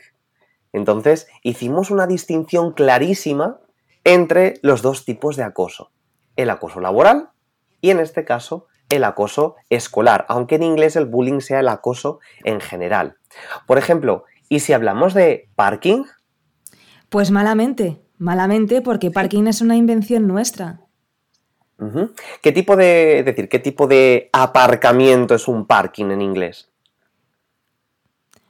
Entonces, 0.74 1.28
hicimos 1.42 1.92
una 1.92 2.08
distinción 2.08 2.74
clarísima 2.74 3.60
entre 4.04 4.56
los 4.62 4.82
dos 4.82 5.06
tipos 5.06 5.38
de 5.38 5.44
acoso. 5.44 5.92
El 6.36 6.50
acoso 6.50 6.82
laboral 6.82 7.30
y 7.82 7.92
en 7.92 8.00
este 8.00 8.26
caso 8.26 8.68
el 8.90 9.04
acoso 9.04 9.56
escolar, 9.70 10.26
aunque 10.28 10.56
en 10.56 10.64
inglés 10.64 10.96
el 10.96 11.06
bullying 11.06 11.40
sea 11.40 11.62
el 11.62 11.70
acoso 11.70 12.20
en 12.44 12.60
general. 12.60 13.18
Por 13.66 13.78
ejemplo, 13.78 14.26
¿y 14.50 14.60
si 14.60 14.74
hablamos 14.74 15.14
de 15.14 15.50
parking? 15.56 16.04
Pues 17.10 17.32
malamente, 17.32 18.05
malamente 18.18 18.82
porque 18.82 19.12
parking 19.12 19.48
es 19.48 19.62
una 19.62 19.76
invención 19.76 20.28
nuestra. 20.28 20.82
¿Qué 22.42 22.52
tipo 22.52 22.76
de, 22.76 23.20
es 23.20 23.26
decir, 23.26 23.50
qué 23.50 23.60
tipo 23.60 23.86
de 23.88 24.30
aparcamiento 24.32 25.36
es 25.36 25.48
un 25.48 25.66
parking 25.66 26.06
en 26.12 26.22
inglés? 26.22 26.70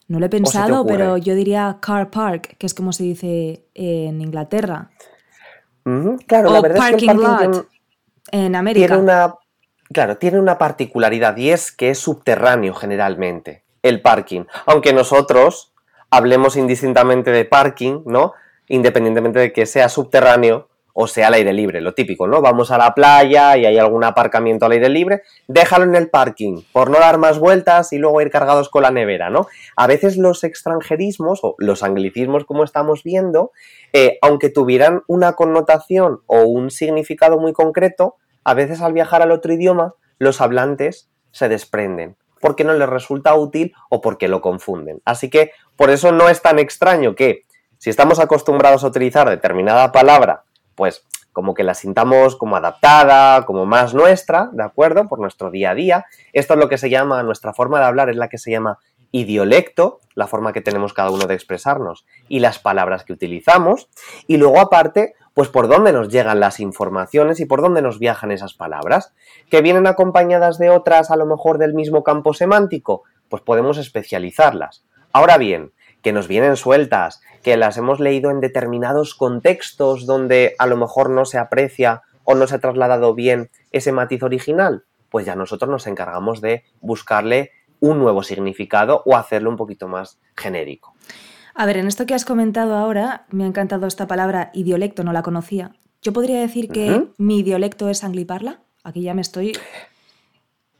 No 0.07 0.19
lo 0.19 0.27
he 0.27 0.29
pensado, 0.29 0.85
pero 0.85 1.17
yo 1.17 1.33
diría 1.33 1.77
car 1.81 2.11
park, 2.11 2.55
que 2.59 2.67
es 2.67 2.75
como 2.75 2.93
se 2.93 3.03
dice 3.03 3.65
en 3.73 4.21
Inglaterra. 4.21 4.91
Claro, 6.27 6.51
la 6.51 6.61
verdad 6.61 6.77
es 6.77 6.83
que 6.83 6.91
parking 6.91 7.09
el 7.09 7.19
parking 7.19 7.49
lot 7.49 7.65
tiene, 8.31 8.45
en 8.45 8.55
América. 8.55 8.87
tiene 8.87 9.01
una, 9.01 9.35
claro, 9.91 10.17
tiene 10.17 10.39
una 10.39 10.57
particularidad 10.57 11.35
y 11.37 11.49
es 11.49 11.71
que 11.71 11.89
es 11.89 11.99
subterráneo 11.99 12.73
generalmente 12.75 13.63
el 13.81 14.01
parking. 14.01 14.45
Aunque 14.67 14.93
nosotros 14.93 15.73
hablemos 16.11 16.55
indistintamente 16.55 17.31
de 17.31 17.45
parking, 17.45 18.01
¿no? 18.05 18.33
Independientemente 18.67 19.39
de 19.39 19.53
que 19.53 19.65
sea 19.65 19.89
subterráneo 19.89 20.67
o 20.97 21.07
sea 21.07 21.27
al 21.27 21.33
aire 21.33 21.51
libre, 21.51 21.81
lo 21.81 21.93
típico, 21.93 22.25
¿no? 22.25 22.41
Vamos 22.41 22.71
a 22.71 22.77
la 22.77 22.93
playa 22.95 23.57
y 23.57 23.65
hay 23.65 23.77
algún 23.77 24.05
aparcamiento 24.05 24.65
al 24.65 24.71
aire 24.71 24.87
libre, 24.87 25.23
déjalo 25.49 25.83
en 25.83 25.93
el 25.93 26.09
parking, 26.09 26.61
por 26.71 26.89
no 26.89 26.99
dar 26.99 27.17
más 27.17 27.37
vueltas 27.37 27.91
y 27.91 27.97
luego 27.97 28.21
ir 28.21 28.29
cargados 28.29 28.69
con 28.69 28.83
la 28.83 28.91
nevera, 28.91 29.29
¿no? 29.29 29.47
A 29.75 29.87
veces 29.87 30.15
los 30.15 30.45
extranjerismos 30.45 31.41
o 31.43 31.55
los 31.57 31.83
anglicismos, 31.83 32.45
como 32.45 32.63
estamos 32.63 33.03
viendo, 33.03 33.51
eh, 33.91 34.17
aunque 34.21 34.49
tuvieran 34.49 35.03
una 35.07 35.33
connotación 35.33 36.21
o 36.27 36.43
un 36.43 36.71
significado 36.71 37.39
muy 37.39 37.51
concreto, 37.51 38.15
a 38.45 38.53
veces 38.53 38.81
al 38.81 38.93
viajar 38.93 39.21
al 39.21 39.33
otro 39.33 39.51
idioma, 39.51 39.95
los 40.17 40.39
hablantes 40.39 41.09
se 41.31 41.49
desprenden, 41.49 42.15
porque 42.39 42.63
no 42.63 42.73
les 42.73 42.87
resulta 42.87 43.35
útil 43.35 43.73
o 43.89 43.99
porque 43.99 44.29
lo 44.29 44.39
confunden. 44.39 45.01
Así 45.03 45.29
que 45.29 45.51
por 45.75 45.89
eso 45.89 46.13
no 46.13 46.29
es 46.29 46.41
tan 46.41 46.57
extraño 46.57 47.15
que 47.15 47.43
si 47.77 47.89
estamos 47.89 48.19
acostumbrados 48.19 48.83
a 48.83 48.87
utilizar 48.87 49.29
determinada 49.29 49.91
palabra, 49.91 50.43
pues 50.75 51.05
como 51.35 51.53
que 51.53 51.63
la 51.63 51.73
sintamos 51.73 52.37
como 52.37 52.55
adaptada, 52.55 53.45
como 53.45 53.65
más 53.65 53.93
nuestra, 53.93 54.49
¿de 54.53 54.63
acuerdo? 54.63 55.09
Por 55.09 55.19
nuestro 55.19 55.51
día 55.51 55.71
a 55.71 55.75
día. 55.75 56.05
Esto 56.31 56.53
es 56.53 56.59
lo 56.61 56.69
que 56.69 56.77
se 56.77 56.89
llama, 56.89 57.21
nuestra 57.23 57.53
forma 57.53 57.79
de 57.79 57.85
hablar 57.85 58.09
es 58.09 58.15
la 58.15 58.29
que 58.29 58.37
se 58.37 58.51
llama 58.51 58.79
idiolecto, 59.11 59.99
la 60.13 60.27
forma 60.27 60.53
que 60.53 60.61
tenemos 60.61 60.93
cada 60.93 61.11
uno 61.11 61.25
de 61.25 61.33
expresarnos 61.33 62.05
y 62.29 62.39
las 62.39 62.59
palabras 62.59 63.03
que 63.03 63.11
utilizamos. 63.11 63.89
Y 64.27 64.37
luego 64.37 64.61
aparte, 64.61 65.15
pues 65.33 65.49
por 65.49 65.67
dónde 65.67 65.91
nos 65.91 66.07
llegan 66.07 66.39
las 66.39 66.61
informaciones 66.61 67.41
y 67.41 67.45
por 67.45 67.61
dónde 67.61 67.81
nos 67.81 67.99
viajan 67.99 68.31
esas 68.31 68.53
palabras, 68.53 69.13
que 69.49 69.61
vienen 69.61 69.87
acompañadas 69.87 70.57
de 70.57 70.69
otras 70.69 71.11
a 71.11 71.17
lo 71.17 71.25
mejor 71.25 71.57
del 71.57 71.73
mismo 71.73 72.03
campo 72.03 72.33
semántico, 72.33 73.03
pues 73.27 73.41
podemos 73.41 73.77
especializarlas. 73.77 74.85
Ahora 75.11 75.37
bien, 75.37 75.73
que 76.05 76.13
nos 76.13 76.27
vienen 76.27 76.55
sueltas, 76.55 77.19
que 77.41 77.57
las 77.57 77.77
hemos 77.77 77.99
leído 77.99 78.29
en 78.29 78.39
determinados 78.39 79.15
contextos 79.15 80.05
donde 80.05 80.53
a 80.59 80.67
lo 80.67 80.77
mejor 80.77 81.09
no 81.09 81.25
se 81.25 81.39
aprecia 81.39 82.03
o 82.23 82.35
no 82.35 82.45
se 82.45 82.53
ha 82.53 82.59
trasladado 82.59 83.15
bien 83.15 83.49
ese 83.71 83.91
matiz 83.91 84.21
original, 84.21 84.83
pues 85.09 85.25
ya 85.25 85.35
nosotros 85.35 85.67
nos 85.67 85.87
encargamos 85.87 86.41
de 86.41 86.63
buscarle 86.79 87.53
un 87.79 87.97
nuevo 87.97 88.21
significado 88.21 89.01
o 89.05 89.17
hacerlo 89.17 89.49
un 89.49 89.57
poquito 89.57 89.87
más 89.87 90.19
genérico. 90.37 90.93
A 91.55 91.65
ver, 91.65 91.77
en 91.77 91.87
esto 91.87 92.05
que 92.05 92.13
has 92.13 92.23
comentado 92.23 92.75
ahora, 92.75 93.25
me 93.31 93.43
ha 93.43 93.47
encantado 93.47 93.87
esta 93.87 94.05
palabra 94.05 94.51
idiolecto, 94.53 95.03
no 95.03 95.11
la 95.11 95.23
conocía. 95.23 95.71
Yo 96.03 96.13
podría 96.13 96.39
decir 96.39 96.69
que 96.69 97.07
mi 97.17 97.39
idiolecto 97.39 97.89
es 97.89 98.03
angliparla. 98.03 98.59
Aquí 98.83 99.01
ya 99.01 99.15
me 99.15 99.21
estoy. 99.21 99.57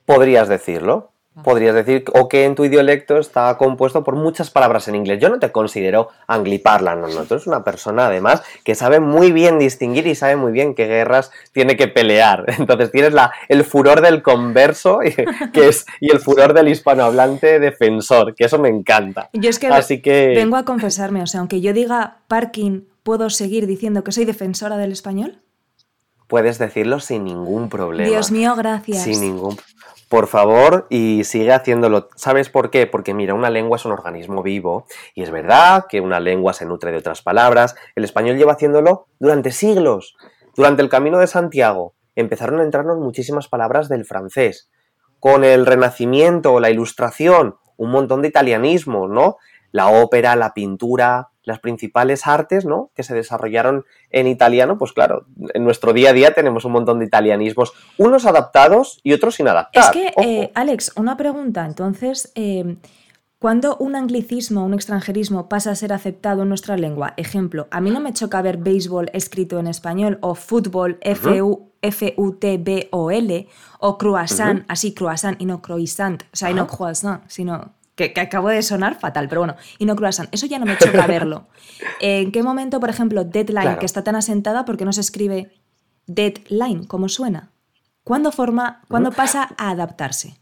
Podrías 0.05 0.47
decirlo. 0.49 1.14
Podrías 1.43 1.75
decir, 1.75 2.05
o 2.13 2.29
que 2.29 2.45
en 2.45 2.55
tu 2.55 2.63
idiolecto 2.63 3.17
está 3.17 3.57
compuesto 3.57 4.05
por 4.05 4.15
muchas 4.15 4.49
palabras 4.51 4.87
en 4.87 4.95
inglés. 4.95 5.19
Yo 5.19 5.27
no 5.27 5.37
te 5.37 5.51
considero 5.51 6.09
angliparla, 6.27 6.95
no, 6.95 7.07
no. 7.07 7.25
Tú 7.25 7.33
eres 7.33 7.45
una 7.45 7.63
persona, 7.63 8.07
además, 8.07 8.41
que 8.63 8.73
sabe 8.73 9.01
muy 9.01 9.33
bien 9.33 9.59
distinguir 9.59 10.07
y 10.07 10.15
sabe 10.15 10.37
muy 10.37 10.53
bien 10.53 10.75
qué 10.75 10.87
guerras 10.87 11.31
tiene 11.51 11.75
que 11.75 11.89
pelear. 11.89 12.45
Entonces 12.57 12.89
tienes 12.91 13.13
la, 13.13 13.33
el 13.49 13.65
furor 13.65 13.99
del 14.01 14.21
converso 14.21 14.99
y, 15.03 15.13
que 15.51 15.67
es, 15.67 15.85
y 15.99 16.09
el 16.11 16.19
furor 16.19 16.53
del 16.53 16.69
hispanohablante 16.69 17.59
defensor, 17.59 18.33
que 18.33 18.45
eso 18.45 18.57
me 18.57 18.69
encanta. 18.69 19.29
Yo 19.33 19.49
es 19.49 19.59
que 19.59 19.67
Así 19.67 20.01
que... 20.01 20.33
vengo 20.35 20.55
a 20.55 20.63
confesarme, 20.63 21.21
o 21.21 21.27
sea, 21.27 21.41
aunque 21.41 21.59
yo 21.59 21.73
diga 21.73 22.19
parking, 22.27 22.83
¿puedo 23.03 23.29
seguir 23.29 23.67
diciendo 23.67 24.03
que 24.03 24.13
soy 24.13 24.23
defensora 24.23 24.77
del 24.77 24.93
español? 24.93 25.39
Puedes 26.27 26.57
decirlo 26.57 26.99
sin 26.99 27.23
ningún 27.23 27.69
problema. 27.69 28.09
Dios 28.09 28.31
mío, 28.31 28.55
gracias. 28.55 29.03
Sin 29.03 29.21
ningún. 29.21 29.57
Por 30.15 30.27
favor, 30.27 30.87
y 30.89 31.25
sigue 31.25 31.51
haciéndolo. 31.51 32.07
¿Sabes 32.15 32.47
por 32.47 32.69
qué? 32.69 32.87
Porque 32.87 33.13
mira, 33.13 33.33
una 33.33 33.49
lengua 33.49 33.75
es 33.75 33.83
un 33.83 33.91
organismo 33.91 34.43
vivo 34.43 34.85
y 35.13 35.23
es 35.23 35.29
verdad 35.29 35.87
que 35.89 35.99
una 35.99 36.21
lengua 36.21 36.53
se 36.53 36.65
nutre 36.65 36.93
de 36.93 36.99
otras 36.99 37.21
palabras. 37.21 37.75
El 37.97 38.05
español 38.05 38.37
lleva 38.37 38.53
haciéndolo 38.53 39.07
durante 39.19 39.51
siglos. 39.51 40.15
Durante 40.55 40.81
el 40.81 40.87
Camino 40.87 41.17
de 41.17 41.27
Santiago 41.27 41.95
empezaron 42.15 42.61
a 42.61 42.63
entrarnos 42.63 42.97
muchísimas 42.97 43.49
palabras 43.49 43.89
del 43.89 44.05
francés. 44.05 44.71
Con 45.19 45.43
el 45.43 45.65
Renacimiento, 45.65 46.61
la 46.61 46.69
Ilustración, 46.69 47.57
un 47.75 47.91
montón 47.91 48.21
de 48.21 48.29
italianismo, 48.29 49.09
¿no? 49.09 49.35
La 49.73 49.89
ópera, 49.89 50.37
la 50.37 50.53
pintura, 50.53 51.27
las 51.45 51.59
principales 51.59 52.27
artes, 52.27 52.65
¿no? 52.65 52.91
Que 52.95 53.03
se 53.03 53.13
desarrollaron 53.15 53.85
en 54.09 54.27
italiano, 54.27 54.77
pues 54.77 54.91
claro, 54.93 55.25
en 55.53 55.63
nuestro 55.63 55.93
día 55.93 56.09
a 56.09 56.13
día 56.13 56.33
tenemos 56.33 56.65
un 56.65 56.73
montón 56.73 56.99
de 56.99 57.05
italianismos, 57.05 57.73
unos 57.97 58.25
adaptados 58.25 58.99
y 59.03 59.13
otros 59.13 59.35
sin 59.35 59.47
adaptar. 59.47 59.83
Es 59.85 59.91
que, 59.91 60.13
eh, 60.21 60.51
Alex, 60.55 60.91
una 60.95 61.15
pregunta. 61.17 61.65
Entonces, 61.65 62.31
eh, 62.35 62.77
¿cuándo 63.39 63.77
un 63.77 63.95
anglicismo, 63.95 64.65
un 64.65 64.73
extranjerismo 64.73 65.47
pasa 65.49 65.71
a 65.71 65.75
ser 65.75 65.93
aceptado 65.93 66.41
en 66.43 66.49
nuestra 66.49 66.77
lengua? 66.77 67.13
Ejemplo, 67.17 67.67
a 67.71 67.79
mí 67.81 67.91
no 67.91 67.99
me 67.99 68.13
choca 68.13 68.41
ver 68.41 68.57
béisbol 68.57 69.09
escrito 69.13 69.59
en 69.59 69.67
español 69.67 70.17
o 70.21 70.35
fútbol, 70.35 70.97
F-U- 71.01 71.71
F-U-T-B-O-L, 71.81 73.47
o 73.79 73.97
croissant, 73.97 74.63
así 74.67 74.93
croissant 74.93 75.39
y 75.39 75.45
no 75.45 75.61
croissant, 75.61 76.23
o 76.23 76.35
sea, 76.35 76.49
y 76.49 76.53
no 76.53 76.65
croissant, 76.67 77.21
sino 77.27 77.73
que, 77.95 78.13
que 78.13 78.21
acabo 78.21 78.49
de 78.49 78.61
sonar 78.61 78.99
fatal, 78.99 79.27
pero 79.29 79.41
bueno, 79.41 79.55
y 79.79 79.85
no 79.85 79.95
croissant. 79.95 80.29
Eso 80.33 80.45
ya 80.45 80.59
no 80.59 80.65
me 80.65 80.77
choca 80.77 81.07
verlo. 81.07 81.47
¿En 82.01 82.31
qué 82.31 82.43
momento, 82.43 82.79
por 82.79 82.89
ejemplo, 82.89 83.23
deadline, 83.23 83.61
Claro. 83.63 83.79
que 83.79 83.85
está 83.85 84.03
tan 84.03 84.15
asentada, 84.15 84.65
porque 84.65 84.85
no 84.85 84.93
se 84.93 85.01
escribe 85.01 85.51
deadline, 86.07 86.85
como 86.85 87.09
suena? 87.09 87.51
¿Cuándo, 88.03 88.31
forma, 88.31 88.81
¿cuándo 88.89 89.11
pasa 89.11 89.49
a 89.57 89.71
adaptarse? 89.71 90.37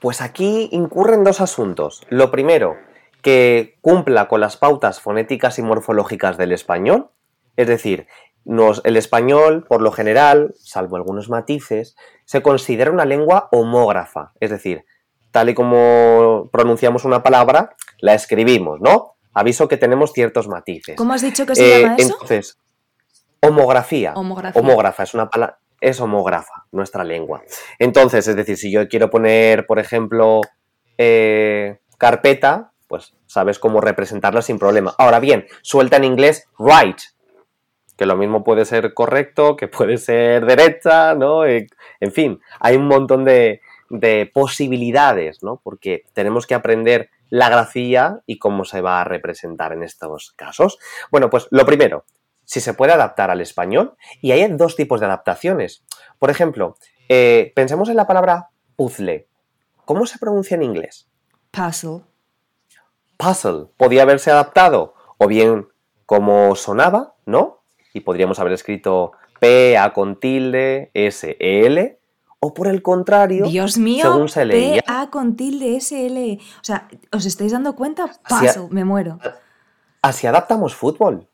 Pues 0.00 0.20
aquí 0.20 0.68
incurren 0.72 1.24
dos 1.24 1.40
asuntos. 1.40 2.02
Lo 2.10 2.30
primero, 2.30 2.76
que 3.22 3.78
cumpla 3.80 4.28
con 4.28 4.40
las 4.40 4.56
pautas 4.56 5.00
fonéticas 5.00 5.58
y 5.58 5.62
morfológicas 5.62 6.36
del 6.36 6.52
español, 6.52 7.10
es 7.56 7.66
decir, 7.66 8.06
nos- 8.44 8.80
el 8.84 8.96
español, 8.96 9.64
por 9.68 9.82
lo 9.82 9.90
general, 9.92 10.54
salvo 10.56 10.96
algunos 10.96 11.28
matices, 11.28 11.96
se 12.24 12.42
considera 12.42 12.90
una 12.90 13.04
lengua 13.04 13.48
homógrafa, 13.52 14.32
es 14.40 14.50
decir, 14.50 14.84
tal 15.30 15.48
y 15.50 15.54
como 15.54 16.48
pronunciamos 16.52 17.04
una 17.04 17.22
palabra, 17.22 17.74
la 18.00 18.14
escribimos, 18.14 18.80
¿no? 18.80 19.14
Aviso 19.34 19.68
que 19.68 19.76
tenemos 19.76 20.12
ciertos 20.12 20.48
matices. 20.48 20.96
¿Cómo 20.96 21.12
has 21.12 21.22
dicho 21.22 21.46
que 21.46 21.54
se 21.54 21.78
Eh, 21.78 21.82
llama 21.82 21.96
eso? 21.96 22.12
Entonces, 22.14 22.58
homografía. 23.40 24.12
Homografía. 24.14 24.60
Homógrafa 24.60 25.02
es 25.02 25.14
una 25.14 25.28
palabra. 25.30 25.58
Es 25.80 26.00
homógrafa, 26.00 26.66
nuestra 26.72 27.04
lengua. 27.04 27.42
Entonces, 27.78 28.26
es 28.26 28.34
decir, 28.34 28.56
si 28.56 28.72
yo 28.72 28.88
quiero 28.88 29.10
poner, 29.10 29.64
por 29.64 29.78
ejemplo, 29.78 30.40
eh, 30.96 31.78
carpeta, 31.98 32.72
pues 32.88 33.14
sabes 33.26 33.60
cómo 33.60 33.80
representarlo 33.80 34.42
sin 34.42 34.58
problema. 34.58 34.92
Ahora 34.98 35.20
bien, 35.20 35.46
suelta 35.62 35.96
en 35.98 36.02
inglés 36.04 36.48
right, 36.58 36.98
que 37.96 38.06
lo 38.06 38.16
mismo 38.16 38.42
puede 38.42 38.64
ser 38.64 38.92
correcto, 38.92 39.54
que 39.54 39.68
puede 39.68 39.98
ser 39.98 40.46
derecha, 40.46 41.14
¿no? 41.14 41.44
Eh, 41.44 41.68
en 42.00 42.10
fin, 42.10 42.40
hay 42.58 42.74
un 42.74 42.88
montón 42.88 43.24
de, 43.24 43.60
de 43.90 44.30
posibilidades, 44.32 45.42
¿no? 45.42 45.60
Porque 45.62 46.04
tenemos 46.12 46.46
que 46.46 46.54
aprender 46.54 47.10
la 47.30 47.48
grafía 47.48 48.20
y 48.26 48.38
cómo 48.38 48.64
se 48.64 48.80
va 48.80 49.00
a 49.00 49.04
representar 49.04 49.72
en 49.72 49.82
estos 49.82 50.32
casos. 50.36 50.78
Bueno, 51.10 51.30
pues 51.30 51.46
lo 51.50 51.64
primero, 51.66 52.04
si 52.44 52.60
se 52.60 52.74
puede 52.74 52.92
adaptar 52.92 53.30
al 53.30 53.40
español, 53.40 53.96
y 54.22 54.32
hay 54.32 54.46
dos 54.52 54.76
tipos 54.76 55.00
de 55.00 55.06
adaptaciones. 55.06 55.84
Por 56.18 56.30
ejemplo, 56.30 56.76
eh, 57.08 57.52
pensemos 57.54 57.88
en 57.88 57.96
la 57.96 58.06
palabra 58.06 58.48
puzzle. 58.76 59.28
¿Cómo 59.84 60.06
se 60.06 60.18
pronuncia 60.18 60.54
en 60.54 60.62
inglés? 60.62 61.08
Puzzle. 61.50 62.02
Puzzle. 63.16 63.66
Podía 63.76 64.02
haberse 64.02 64.30
adaptado, 64.30 64.94
o 65.18 65.26
bien 65.26 65.68
como 66.06 66.54
sonaba, 66.56 67.14
¿no? 67.26 67.62
Y 67.92 68.00
podríamos 68.00 68.38
haber 68.38 68.52
escrito 68.52 69.12
P, 69.40 69.76
A 69.76 69.92
con 69.92 70.18
tilde, 70.18 70.90
S, 70.94 71.36
E, 71.38 71.66
L, 71.66 71.97
o 72.40 72.54
por 72.54 72.68
el 72.68 72.82
contrario, 72.82 73.46
Dios 73.46 73.78
mío, 73.78 74.12
según 74.12 74.28
se 74.28 74.44
leía. 74.44 74.82
P-A 74.82 75.10
con 75.10 75.36
tilde 75.36 75.76
S-L. 75.76 76.38
O 76.60 76.64
sea, 76.64 76.88
¿os 77.12 77.26
estáis 77.26 77.52
dando 77.52 77.74
cuenta? 77.74 78.04
Así 78.24 78.46
Puzzle, 78.46 78.68
me 78.70 78.84
muero. 78.84 79.18
Así 80.02 80.26
adaptamos 80.26 80.74
fútbol. 80.74 81.28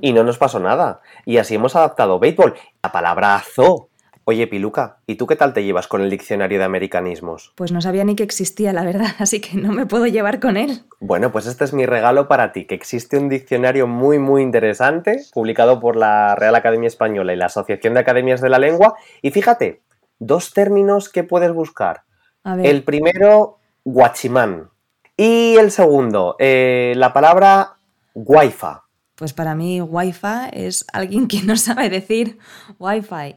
Y 0.00 0.12
no 0.12 0.22
nos 0.22 0.38
pasó 0.38 0.60
nada. 0.60 1.00
Y 1.24 1.38
así 1.38 1.54
hemos 1.54 1.74
adaptado 1.74 2.18
béisbol. 2.18 2.54
La 2.82 2.92
palabra 2.92 3.40
zoo. 3.44 3.88
Oye, 4.24 4.46
Piluca, 4.46 4.98
¿y 5.08 5.16
tú 5.16 5.26
qué 5.26 5.34
tal 5.34 5.52
te 5.52 5.64
llevas 5.64 5.88
con 5.88 6.00
el 6.00 6.08
diccionario 6.08 6.60
de 6.60 6.64
americanismos? 6.64 7.52
Pues 7.56 7.72
no 7.72 7.80
sabía 7.80 8.04
ni 8.04 8.14
que 8.14 8.22
existía, 8.22 8.72
la 8.72 8.84
verdad, 8.84 9.08
así 9.18 9.40
que 9.40 9.56
no 9.56 9.72
me 9.72 9.84
puedo 9.84 10.06
llevar 10.06 10.38
con 10.38 10.56
él. 10.56 10.84
Bueno, 11.00 11.32
pues 11.32 11.46
este 11.46 11.64
es 11.64 11.72
mi 11.72 11.86
regalo 11.86 12.28
para 12.28 12.52
ti, 12.52 12.64
que 12.64 12.76
existe 12.76 13.18
un 13.18 13.28
diccionario 13.28 13.88
muy 13.88 14.20
muy 14.20 14.42
interesante, 14.42 15.24
publicado 15.34 15.80
por 15.80 15.96
la 15.96 16.36
Real 16.36 16.54
Academia 16.54 16.86
Española 16.86 17.32
y 17.32 17.36
la 17.36 17.46
Asociación 17.46 17.94
de 17.94 18.00
Academias 18.00 18.40
de 18.40 18.48
la 18.48 18.60
Lengua. 18.60 18.94
Y 19.22 19.32
fíjate, 19.32 19.82
dos 20.26 20.52
términos 20.52 21.08
que 21.08 21.24
puedes 21.24 21.52
buscar. 21.52 22.02
A 22.44 22.56
ver, 22.56 22.66
El 22.66 22.82
primero, 22.84 23.58
guachimán. 23.84 24.70
Y 25.16 25.56
el 25.56 25.70
segundo, 25.70 26.36
eh, 26.38 26.94
la 26.96 27.12
palabra 27.12 27.74
guaifa. 28.14 28.84
Pues 29.14 29.32
para 29.32 29.54
mí 29.54 29.80
Wi-Fi 29.80 30.50
es 30.52 30.84
alguien 30.92 31.28
que 31.28 31.42
no 31.42 31.56
sabe 31.56 31.90
decir 31.90 32.38
Wi-Fi 32.78 33.36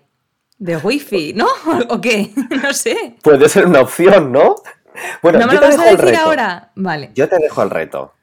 de 0.57 0.77
Wi-Fi, 0.77 1.33
¿no? 1.33 1.47
¿O 1.89 2.01
qué? 2.01 2.31
No 2.63 2.73
sé. 2.73 3.17
Puede 3.21 3.49
ser 3.49 3.67
una 3.67 3.81
opción, 3.81 4.31
¿no? 4.31 4.55
Bueno, 5.21 5.39
¿No 5.39 5.47
me 5.47 5.53
yo 5.53 5.59
lo 5.59 5.67
te 5.69 5.75
vas 5.75 5.79
a 5.87 5.91
dejo 5.91 6.01
decir 6.01 6.15
ahora? 6.17 6.71
Vale. 6.75 7.11
Yo 7.13 7.27
te 7.27 7.37
dejo 7.37 7.61
el 7.61 7.69
reto. 7.69 8.13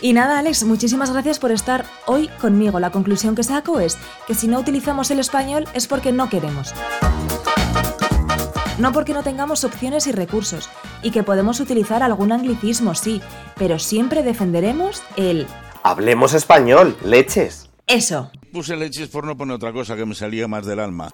Y 0.00 0.12
nada, 0.12 0.38
Alex, 0.38 0.64
muchísimas 0.64 1.12
gracias 1.12 1.38
por 1.38 1.52
estar 1.52 1.84
hoy 2.06 2.28
conmigo. 2.40 2.80
La 2.80 2.90
conclusión 2.90 3.34
que 3.34 3.42
saco 3.42 3.80
es 3.80 3.98
que 4.26 4.34
si 4.34 4.48
no 4.48 4.58
utilizamos 4.58 5.10
el 5.10 5.18
español 5.18 5.66
es 5.74 5.86
porque 5.86 6.12
no 6.12 6.28
queremos. 6.28 6.74
No 8.78 8.92
porque 8.92 9.12
no 9.14 9.22
tengamos 9.22 9.62
opciones 9.64 10.06
y 10.08 10.12
recursos, 10.12 10.68
y 11.02 11.10
que 11.12 11.22
podemos 11.22 11.60
utilizar 11.60 12.02
algún 12.02 12.32
anglicismo, 12.32 12.94
sí, 12.94 13.20
pero 13.56 13.78
siempre 13.78 14.22
defenderemos 14.22 15.02
el 15.16 15.46
Hablemos 15.82 16.34
español, 16.34 16.96
leches. 17.04 17.70
eso. 17.86 18.30
Puse 18.52 18.76
leches 18.76 19.08
por 19.08 19.26
no 19.26 19.36
poner 19.36 19.56
otra 19.56 19.72
cosa 19.72 19.96
que 19.96 20.06
me 20.06 20.14
salía 20.14 20.48
más 20.48 20.64
del 20.66 20.80
alma. 20.80 21.10